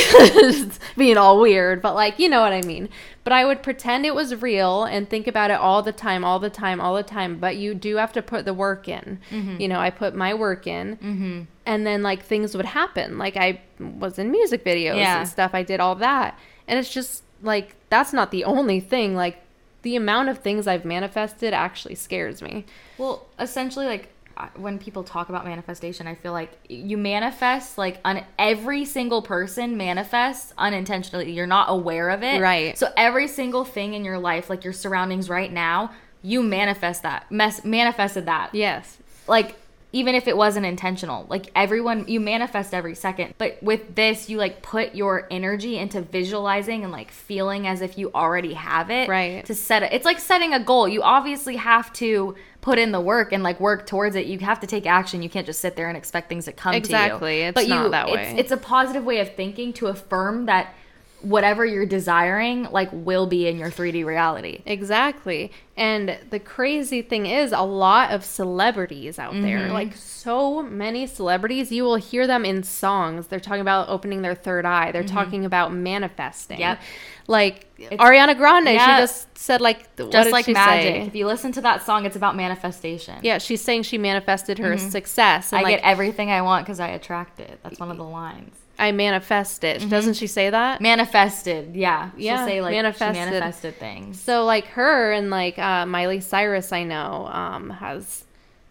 being 0.96 1.18
all 1.18 1.38
weird, 1.40 1.82
but 1.82 1.94
like 1.94 2.18
you 2.18 2.28
know 2.28 2.40
what 2.40 2.54
I 2.54 2.62
mean. 2.62 2.88
But 3.22 3.34
I 3.34 3.44
would 3.44 3.62
pretend 3.62 4.06
it 4.06 4.14
was 4.14 4.34
real 4.40 4.84
and 4.84 5.08
think 5.08 5.26
about 5.26 5.50
it 5.50 5.58
all 5.58 5.82
the 5.82 5.92
time, 5.92 6.24
all 6.24 6.38
the 6.38 6.48
time, 6.50 6.80
all 6.80 6.94
the 6.94 7.02
time. 7.02 7.38
But 7.38 7.56
you 7.56 7.74
do 7.74 7.96
have 7.96 8.12
to 8.14 8.22
put 8.22 8.46
the 8.46 8.54
work 8.54 8.88
in. 8.88 9.20
You 9.60 9.68
know, 9.68 9.78
I 9.78 9.90
put 9.90 10.14
my 10.14 10.32
work 10.32 10.66
in, 10.66 10.96
mm-hmm. 10.96 11.42
and 11.66 11.86
then 11.86 12.02
like 12.02 12.24
things 12.24 12.56
would 12.56 12.64
happen. 12.64 13.18
Like 13.18 13.36
I 13.36 13.60
was 13.78 14.18
in 14.18 14.30
music 14.30 14.64
videos 14.64 14.96
Yeah. 14.96 15.20
and 15.20 15.28
stuff. 15.28 15.50
I 15.54 15.62
did 15.62 15.78
all 15.78 15.94
that, 15.96 16.38
and 16.66 16.78
it's 16.78 16.92
just 16.92 17.24
like 17.42 17.76
that's 17.90 18.14
not 18.14 18.30
the 18.30 18.44
only 18.44 18.80
thing. 18.80 19.14
Like 19.14 19.42
the 19.82 19.96
amount 19.96 20.30
of 20.30 20.38
things 20.38 20.66
I've 20.66 20.86
manifested 20.86 21.52
actually 21.52 21.96
scares 21.96 22.40
me. 22.40 22.64
Well, 22.96 23.26
essentially, 23.38 23.84
like 23.86 24.11
when 24.56 24.78
people 24.78 25.04
talk 25.04 25.28
about 25.28 25.44
manifestation, 25.44 26.06
I 26.06 26.14
feel 26.14 26.32
like 26.32 26.58
you 26.68 26.96
manifest 26.96 27.78
like 27.78 28.00
on 28.04 28.24
every 28.38 28.84
single 28.84 29.22
person 29.22 29.76
manifests 29.76 30.52
unintentionally. 30.58 31.32
You're 31.32 31.46
not 31.46 31.66
aware 31.70 32.10
of 32.10 32.22
it, 32.22 32.40
Right. 32.40 32.76
So 32.76 32.88
every 32.96 33.28
single 33.28 33.64
thing 33.64 33.94
in 33.94 34.04
your 34.04 34.18
life, 34.18 34.50
like 34.50 34.64
your 34.64 34.72
surroundings 34.72 35.28
right 35.28 35.52
now, 35.52 35.92
you 36.22 36.42
manifest 36.42 37.02
that, 37.02 37.30
mes- 37.30 37.64
manifested 37.64 38.26
that. 38.26 38.54
Yes. 38.54 38.98
Like 39.26 39.56
even 39.92 40.14
if 40.14 40.26
it 40.26 40.36
wasn't 40.36 40.64
intentional, 40.64 41.26
like 41.28 41.50
everyone, 41.54 42.08
you 42.08 42.18
manifest 42.18 42.72
every 42.72 42.94
second. 42.94 43.34
But 43.36 43.62
with 43.62 43.94
this, 43.94 44.30
you 44.30 44.38
like 44.38 44.62
put 44.62 44.94
your 44.94 45.28
energy 45.30 45.76
into 45.76 46.00
visualizing 46.00 46.82
and 46.82 46.90
like 46.90 47.10
feeling 47.10 47.66
as 47.66 47.82
if 47.82 47.98
you 47.98 48.10
already 48.14 48.54
have 48.54 48.90
it, 48.90 49.08
Right. 49.08 49.44
To 49.44 49.54
set 49.54 49.82
it, 49.82 49.92
it's 49.92 50.06
like 50.06 50.18
setting 50.18 50.54
a 50.54 50.60
goal. 50.60 50.88
You 50.88 51.02
obviously 51.02 51.56
have 51.56 51.92
to 51.94 52.34
put 52.62 52.78
in 52.78 52.92
the 52.92 53.00
work 53.00 53.32
and 53.32 53.42
like 53.42 53.60
work 53.60 53.86
towards 53.86 54.16
it. 54.16 54.26
You 54.26 54.38
have 54.38 54.60
to 54.60 54.66
take 54.66 54.86
action. 54.86 55.22
You 55.22 55.28
can't 55.28 55.44
just 55.44 55.60
sit 55.60 55.76
there 55.76 55.88
and 55.88 55.96
expect 55.96 56.28
things 56.28 56.46
to 56.46 56.52
come 56.52 56.74
Exactly. 56.74 57.36
to 57.36 57.36
you. 57.36 57.48
Exactly. 57.48 57.62
It's 57.62 57.68
not 57.68 57.90
that 57.90 58.08
it's, 58.08 58.14
way. 58.14 58.34
It's 58.38 58.52
a 58.52 58.56
positive 58.56 59.04
way 59.04 59.20
of 59.20 59.34
thinking 59.34 59.72
to 59.74 59.88
affirm 59.88 60.46
that 60.46 60.74
whatever 61.22 61.64
you're 61.64 61.86
desiring 61.86 62.64
like 62.70 62.88
will 62.92 63.26
be 63.26 63.46
in 63.46 63.56
your 63.58 63.70
3D 63.70 64.04
reality. 64.04 64.62
Exactly. 64.66 65.52
And 65.76 66.18
the 66.30 66.38
crazy 66.38 67.00
thing 67.00 67.26
is, 67.26 67.52
a 67.52 67.62
lot 67.62 68.10
of 68.10 68.24
celebrities 68.24 69.18
out 69.18 69.32
there, 69.32 69.60
Mm-hmm. 69.60 69.72
like 69.72 69.94
so 69.96 70.62
many 70.62 71.06
celebrities, 71.06 71.72
you 71.72 71.84
will 71.84 71.96
hear 71.96 72.26
them 72.26 72.44
in 72.44 72.62
songs. 72.62 73.28
They're 73.28 73.40
talking 73.40 73.60
about 73.62 73.88
opening 73.88 74.22
their 74.22 74.34
third 74.34 74.66
eye, 74.66 74.92
they're 74.92 75.02
talking 75.04 75.44
about 75.44 75.72
manifesting. 75.72 76.56
Mm-hmm. 76.58 76.62
Yep. 76.62 76.80
Like 77.28 77.76
Ariana 77.78 78.36
Grande, 78.36 78.66
Yeah. 78.74 78.96
she 78.96 79.02
just 79.02 79.38
said, 79.38 79.60
like, 79.60 79.94
Just 79.96 80.30
like 80.32 80.48
magic. 80.48 80.94
say? 80.94 81.00
If 81.06 81.14
you 81.14 81.26
listen 81.26 81.52
to 81.52 81.60
that 81.62 81.86
song, 81.86 82.04
it's 82.04 82.16
about 82.16 82.34
manifestation. 82.36 83.18
Yeah, 83.22 83.38
she's 83.38 83.60
saying 83.62 83.84
she 83.84 83.96
manifested 83.96 84.58
her 84.58 84.76
success. 84.76 85.52
And 85.52 85.58
Mm-hmm. 85.60 85.66
I 85.66 85.70
like, 85.70 85.80
get 85.82 85.88
everything 85.88 86.30
I 86.30 86.42
want 86.42 86.66
because 86.66 86.80
I 86.80 86.88
attract 86.88 87.38
it. 87.40 87.60
That's 87.62 87.78
one 87.78 87.90
of 87.90 87.96
the 87.96 88.04
lines. 88.04 88.56
I 88.78 88.90
manifest 88.92 89.64
it. 89.64 89.88
Doesn't 89.88 90.14
she 90.14 90.26
say 90.26 90.50
that? 90.50 90.80
Manifested, 90.80 91.76
yeah. 91.76 92.10
She'll 92.12 92.20
Yeah, 92.20 92.46
say 92.46 92.60
like 92.62 92.72
manifested. 92.72 93.14
manifested. 93.14 93.40
manifested 93.40 93.76
things. 93.78 94.20
So 94.20 94.44
like 94.44 94.66
her 94.68 95.12
and 95.12 95.30
like 95.30 95.58
uh, 95.58 95.86
Miley 95.86 96.20
Cyrus, 96.20 96.72
I 96.72 96.82
know 96.84 97.26
um, 97.30 97.70
has 97.70 98.24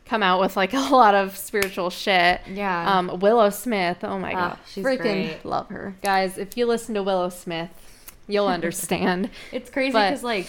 come 0.06 0.24
out 0.24 0.42
with 0.42 0.58
like 0.58 0.74
a 0.74 0.80
lot 0.80 1.16
of 1.16 1.38
spiritual 1.38 1.90
shit. 1.90 2.42
Yeah. 2.52 2.98
Um, 2.98 3.20
Willow 3.20 3.50
Smith. 3.52 4.00
Oh 4.04 4.18
my 4.20 4.32
Oh, 4.32 4.36
god, 4.36 4.58
she's 4.68 4.84
freaking 4.84 5.02
great. 5.30 5.46
love 5.46 5.70
her, 5.70 5.96
guys. 6.04 6.38
If 6.38 6.58
you 6.58 6.66
listen 6.66 6.96
to 6.96 7.04
Willow 7.04 7.30
Smith, 7.30 7.70
you'll 8.28 8.48
understand. 8.58 9.30
It's 9.54 9.70
crazy 9.70 9.92
because 9.94 10.24
like, 10.24 10.48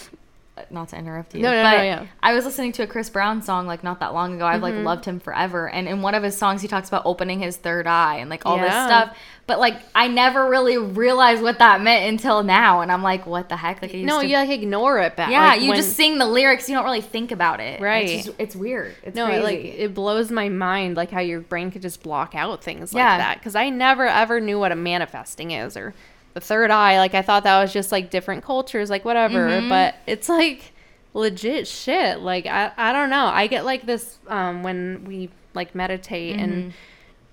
not 0.69 0.89
to 0.89 0.95
interrupt 0.97 1.33
you, 1.33 1.41
No, 1.41 1.49
no, 1.49 1.63
but 1.63 1.77
no, 1.77 1.83
yeah. 1.83 2.05
I 2.21 2.33
was 2.35 2.45
listening 2.45 2.73
to 2.73 2.83
a 2.83 2.87
Chris 2.87 3.09
Brown 3.09 3.41
song 3.41 3.65
like 3.65 3.83
not 3.83 3.99
that 4.01 4.13
long 4.13 4.35
ago. 4.35 4.45
I've 4.45 4.61
Mm-hmm. 4.61 4.63
like 4.63 4.85
loved 4.85 5.05
him 5.05 5.19
forever, 5.19 5.67
and 5.69 5.87
in 5.87 6.01
one 6.01 6.13
of 6.15 6.21
his 6.23 6.37
songs 6.37 6.61
he 6.61 6.67
talks 6.67 6.89
about 6.89 7.03
opening 7.05 7.39
his 7.39 7.55
third 7.57 7.87
eye 7.87 8.17
and 8.17 8.29
like 8.29 8.45
all 8.45 8.57
this 8.57 8.67
stuff. 8.71 9.17
But 9.45 9.59
like 9.59 9.75
I 9.93 10.07
never 10.07 10.49
really 10.49 10.77
realized 10.77 11.41
what 11.43 11.59
that 11.59 11.81
meant 11.81 12.09
until 12.09 12.43
now, 12.43 12.79
and 12.79 12.89
I'm 12.89 13.03
like, 13.03 13.25
what 13.25 13.49
the 13.49 13.57
heck? 13.57 13.81
Like, 13.81 13.93
no, 13.93 14.21
to- 14.21 14.27
you 14.27 14.37
like 14.37 14.49
ignore 14.49 14.99
it 14.99 15.17
back. 15.17 15.29
yeah, 15.31 15.47
like, 15.49 15.61
you 15.61 15.67
when- 15.69 15.75
just 15.77 15.97
sing 15.97 16.17
the 16.17 16.25
lyrics. 16.25 16.69
You 16.69 16.75
don't 16.75 16.85
really 16.85 17.01
think 17.01 17.31
about 17.33 17.59
it. 17.59 17.81
Right. 17.81 18.09
It's, 18.09 18.25
just, 18.27 18.39
it's 18.39 18.55
weird. 18.55 18.95
It's 19.03 19.15
No, 19.17 19.27
it, 19.27 19.43
like 19.43 19.59
it 19.59 19.93
blows 19.93 20.31
my 20.31 20.47
mind, 20.47 20.95
like 20.95 21.11
how 21.11 21.19
your 21.19 21.41
brain 21.41 21.71
could 21.71 21.81
just 21.81 22.01
block 22.01 22.35
out 22.35 22.63
things 22.63 22.93
Yeah. 22.93 23.09
like 23.09 23.17
that. 23.19 23.37
Because 23.39 23.53
I 23.55 23.69
never 23.69 24.07
ever 24.07 24.39
knew 24.39 24.57
what 24.59 24.71
a 24.71 24.75
manifesting 24.77 25.51
is 25.51 25.75
or 25.75 25.93
the 26.35 26.39
third 26.39 26.71
eye. 26.71 26.97
Like 26.99 27.13
I 27.13 27.21
thought 27.21 27.43
that 27.43 27.61
was 27.61 27.73
just 27.73 27.91
like 27.91 28.09
different 28.09 28.45
cultures, 28.45 28.89
like 28.89 29.03
whatever. 29.03 29.49
Mm-hmm. 29.49 29.67
But 29.67 29.95
it's 30.07 30.29
like 30.29 30.71
legit 31.13 31.67
shit. 31.67 32.19
Like 32.21 32.45
I 32.45 32.71
I 32.77 32.93
don't 32.93 33.09
know. 33.09 33.25
I 33.25 33.47
get 33.47 33.65
like 33.65 33.85
this 33.85 34.19
um 34.27 34.63
when 34.63 35.03
we 35.05 35.29
like 35.53 35.75
meditate 35.75 36.37
Mm-hmm. 36.37 36.43
and 36.43 36.73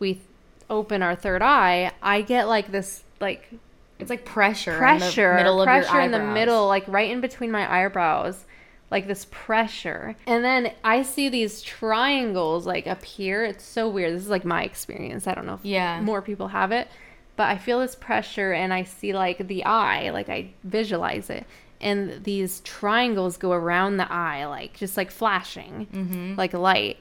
we 0.00 0.20
open 0.70 1.02
our 1.02 1.14
third 1.16 1.42
eye. 1.42 1.92
I 2.02 2.22
get 2.22 2.48
like 2.48 2.70
this 2.72 3.02
like 3.20 3.50
It's 3.98 4.08
like 4.10 4.24
pressure, 4.24 4.76
pressure, 4.78 5.30
in 5.32 5.36
the 5.36 5.42
middle 5.42 5.60
of 5.60 5.66
pressure 5.66 6.00
in 6.00 6.10
the 6.12 6.18
middle, 6.20 6.66
like 6.68 6.84
right 6.88 7.10
in 7.10 7.20
between 7.20 7.50
my 7.50 7.70
eyebrows, 7.84 8.46
like 8.90 9.06
this 9.06 9.26
pressure. 9.30 10.16
And 10.26 10.42
then 10.44 10.72
I 10.82 11.02
see 11.02 11.28
these 11.28 11.60
triangles 11.62 12.66
like 12.66 12.86
up 12.86 13.04
here. 13.04 13.44
It's 13.44 13.64
so 13.64 13.88
weird. 13.88 14.14
This 14.14 14.22
is 14.22 14.30
like 14.30 14.44
my 14.44 14.62
experience. 14.64 15.26
I 15.26 15.34
don't 15.34 15.46
know 15.46 15.54
if 15.54 15.64
Yeah. 15.64 16.00
more 16.00 16.22
people 16.22 16.48
have 16.48 16.72
it, 16.72 16.88
but 17.36 17.48
I 17.48 17.58
feel 17.58 17.80
this 17.80 17.94
pressure 17.94 18.52
and 18.52 18.72
I 18.72 18.84
see 18.84 19.12
like 19.12 19.46
the 19.48 19.64
eye, 19.64 20.10
like 20.10 20.28
I 20.28 20.50
visualize 20.64 21.28
it. 21.30 21.44
And 21.82 22.24
these 22.24 22.60
triangles 22.60 23.36
go 23.38 23.52
around 23.52 23.96
the 23.96 24.10
eye, 24.12 24.44
like 24.46 24.74
just 24.76 24.96
like 24.96 25.10
flashing, 25.10 25.86
Mm-hmm. 25.94 26.34
like 26.36 26.52
light. 26.52 26.98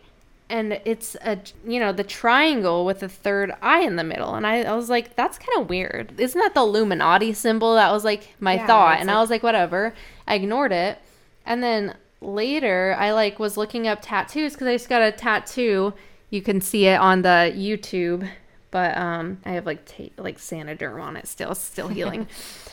And 0.50 0.82
it's 0.84 1.16
a, 1.22 1.38
you 1.66 1.80
know, 1.80 1.92
the 1.92 2.04
triangle 2.04 2.84
with 2.86 3.02
the 3.02 3.10
third 3.10 3.54
eye 3.62 3.82
in 3.82 3.98
the 3.98 4.04
middle. 4.04 4.34
And 4.34 4.48
I, 4.48 4.64
I 4.64 4.74
was 4.76 4.90
like, 4.90 5.16
that's 5.16 5.38
kind 5.38 5.62
of 5.62 5.70
weird. 5.70 6.20
Isn't 6.20 6.40
that 6.42 6.56
the 6.56 6.62
Illuminati 6.62 7.34
symbol? 7.34 7.76
That 7.76 7.92
was 7.92 8.04
like 8.04 8.36
my 8.40 8.56
Yeah, 8.56 8.66
thought. 8.66 9.00
And 9.00 9.12
I 9.12 9.20
was 9.20 9.30
like, 9.30 9.44
whatever. 9.44 9.94
I 10.28 10.36
ignored 10.36 10.72
it. 10.72 10.98
And 11.46 11.62
then 11.62 11.96
later, 12.22 12.96
I 12.98 13.12
like 13.12 13.40
was 13.40 13.58
looking 13.58 13.88
up 13.88 14.00
tattoos 14.02 14.54
because 14.54 14.68
I 14.68 14.74
just 14.76 14.90
got 14.90 15.02
a 15.02 15.12
tattoo. 15.12 15.94
You 16.30 16.42
can 16.42 16.62
see 16.62 16.86
it 16.88 17.00
on 17.00 17.22
the 17.22 17.54
YouTube, 17.56 18.30
but 18.72 18.98
um, 18.98 19.40
I 19.46 19.52
have 19.52 19.66
like 19.66 19.86
ta- 19.86 20.14
like 20.18 20.38
Saniderm 20.38 21.02
on 21.02 21.16
it 21.16 21.28
still, 21.28 21.56
still 21.56 21.88
healing. 21.88 22.28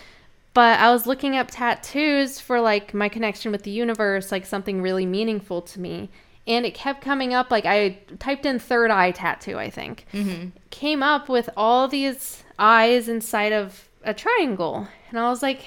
but 0.54 0.78
I 0.80 0.90
was 0.90 1.06
looking 1.06 1.36
up 1.36 1.48
tattoos 1.50 2.40
for 2.40 2.60
like 2.60 2.94
my 2.94 3.08
connection 3.08 3.52
with 3.52 3.62
the 3.62 3.70
universe, 3.70 4.32
like 4.32 4.46
something 4.46 4.80
really 4.82 5.06
meaningful 5.06 5.62
to 5.62 5.80
me. 5.80 6.10
And 6.46 6.64
it 6.64 6.74
kept 6.74 7.00
coming 7.00 7.35
up 7.35 7.50
like 7.50 7.66
I 7.66 7.98
typed 8.18 8.46
in 8.46 8.59
third 8.59 8.90
eye 8.90 9.11
tattoo, 9.11 9.59
I 9.59 9.68
think. 9.70 10.06
Mm-hmm. 10.12 10.50
Came 10.70 11.02
up 11.02 11.28
with 11.28 11.50
all 11.56 11.88
these 11.88 12.44
eyes 12.59 13.09
inside 13.09 13.52
of 13.52 13.88
a 14.04 14.14
triangle. 14.14 14.87
And 15.11 15.18
I 15.18 15.28
was 15.28 15.42
like, 15.42 15.62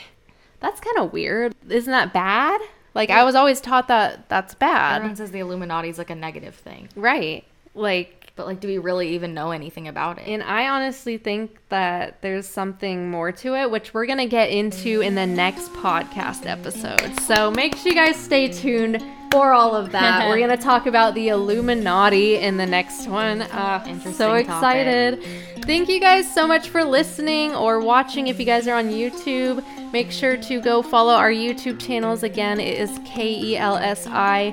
that's 0.61 0.79
kind 0.79 0.97
of 0.99 1.11
weird. 1.11 1.53
Isn't 1.67 1.91
that 1.91 2.13
bad? 2.13 2.61
Like 2.95 3.09
I 3.09 3.23
was 3.23 3.35
always 3.35 3.61
taught 3.61 3.87
that 3.89 4.29
that's 4.29 4.55
bad. 4.55 4.97
Everyone 4.97 5.15
says 5.15 5.31
the 5.31 5.39
Illuminati 5.39 5.89
is 5.89 5.97
like 5.97 6.09
a 6.09 6.15
negative 6.15 6.55
thing, 6.55 6.89
Right. 6.95 7.45
Like 7.75 8.15
but 8.35 8.47
like, 8.47 8.61
do 8.61 8.69
we 8.69 8.77
really 8.77 9.09
even 9.15 9.33
know 9.33 9.51
anything 9.51 9.89
about 9.89 10.17
it? 10.17 10.25
and 10.25 10.41
I 10.41 10.69
honestly 10.69 11.17
think 11.17 11.57
that 11.67 12.21
there's 12.21 12.47
something 12.47 13.11
more 13.11 13.33
to 13.33 13.53
it, 13.55 13.69
which 13.69 13.93
we're 13.93 14.05
going 14.05 14.19
to 14.19 14.27
get 14.27 14.49
into 14.49 15.01
in 15.01 15.15
the 15.15 15.25
next 15.25 15.73
podcast 15.73 16.45
episode. 16.45 17.19
So 17.23 17.51
make 17.51 17.75
sure 17.75 17.89
you 17.91 17.95
guys 17.95 18.15
stay 18.15 18.47
tuned. 18.47 19.03
Before 19.29 19.53
all 19.53 19.75
of 19.75 19.91
that, 19.91 20.27
we're 20.29 20.37
going 20.37 20.49
to 20.49 20.57
talk 20.57 20.87
about 20.87 21.13
the 21.13 21.29
Illuminati 21.29 22.37
in 22.37 22.57
the 22.57 22.65
next 22.65 23.07
one. 23.07 23.43
Uh, 23.43 23.99
so 24.11 24.33
excited. 24.33 25.21
Topic. 25.21 25.65
Thank 25.65 25.87
you 25.87 25.99
guys 25.99 26.31
so 26.33 26.47
much 26.47 26.69
for 26.69 26.83
listening 26.83 27.53
or 27.53 27.79
watching 27.79 28.25
if 28.25 28.39
you 28.39 28.45
guys 28.45 28.67
are 28.67 28.75
on 28.75 28.89
YouTube. 28.89 29.63
Make 29.93 30.11
sure 30.11 30.35
to 30.35 30.61
go 30.61 30.81
follow 30.81 31.13
our 31.13 31.29
YouTube 31.29 31.79
channels. 31.79 32.23
Again, 32.23 32.59
it 32.59 32.79
is 32.79 32.99
K 33.05 33.29
E 33.29 33.55
L 33.55 33.77
S 33.77 34.07
I 34.07 34.49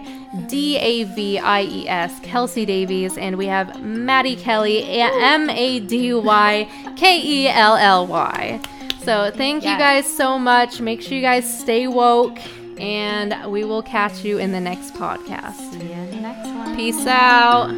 D 0.47 0.77
A 0.77 1.05
V 1.05 1.39
I 1.39 1.63
E 1.63 1.89
S, 1.89 2.21
Kelsi 2.21 2.67
Davies, 2.67 3.17
and 3.17 3.37
we 3.37 3.47
have 3.47 3.83
Maddie 3.83 4.37
Kelly, 4.37 4.85
M 4.85 5.49
A 5.49 5.81
D 5.81 6.13
Y 6.13 6.69
K 6.97 7.19
E 7.19 7.49
L 7.49 7.77
L 7.77 8.07
Y. 8.07 8.61
So 9.03 9.31
thank 9.35 9.63
yes. 9.63 9.73
you 9.73 9.79
guys 9.79 10.07
so 10.17 10.39
much. 10.39 10.83
Make 10.83 11.01
sure 11.01 11.15
you 11.15 11.23
guys 11.23 11.61
stay 11.61 11.87
woke, 11.87 12.39
and 12.79 13.51
we 13.51 13.65
will 13.65 13.83
catch 13.83 14.25
you 14.25 14.39
in 14.39 14.53
the 14.53 14.61
next 14.61 14.95
podcast. 14.95 15.73
See 15.73 15.87
you 15.87 15.93
in 15.93 16.11
the 16.11 16.21
next 16.21 16.49
one. 16.49 16.77
Peace 16.77 17.07
out. 17.07 17.71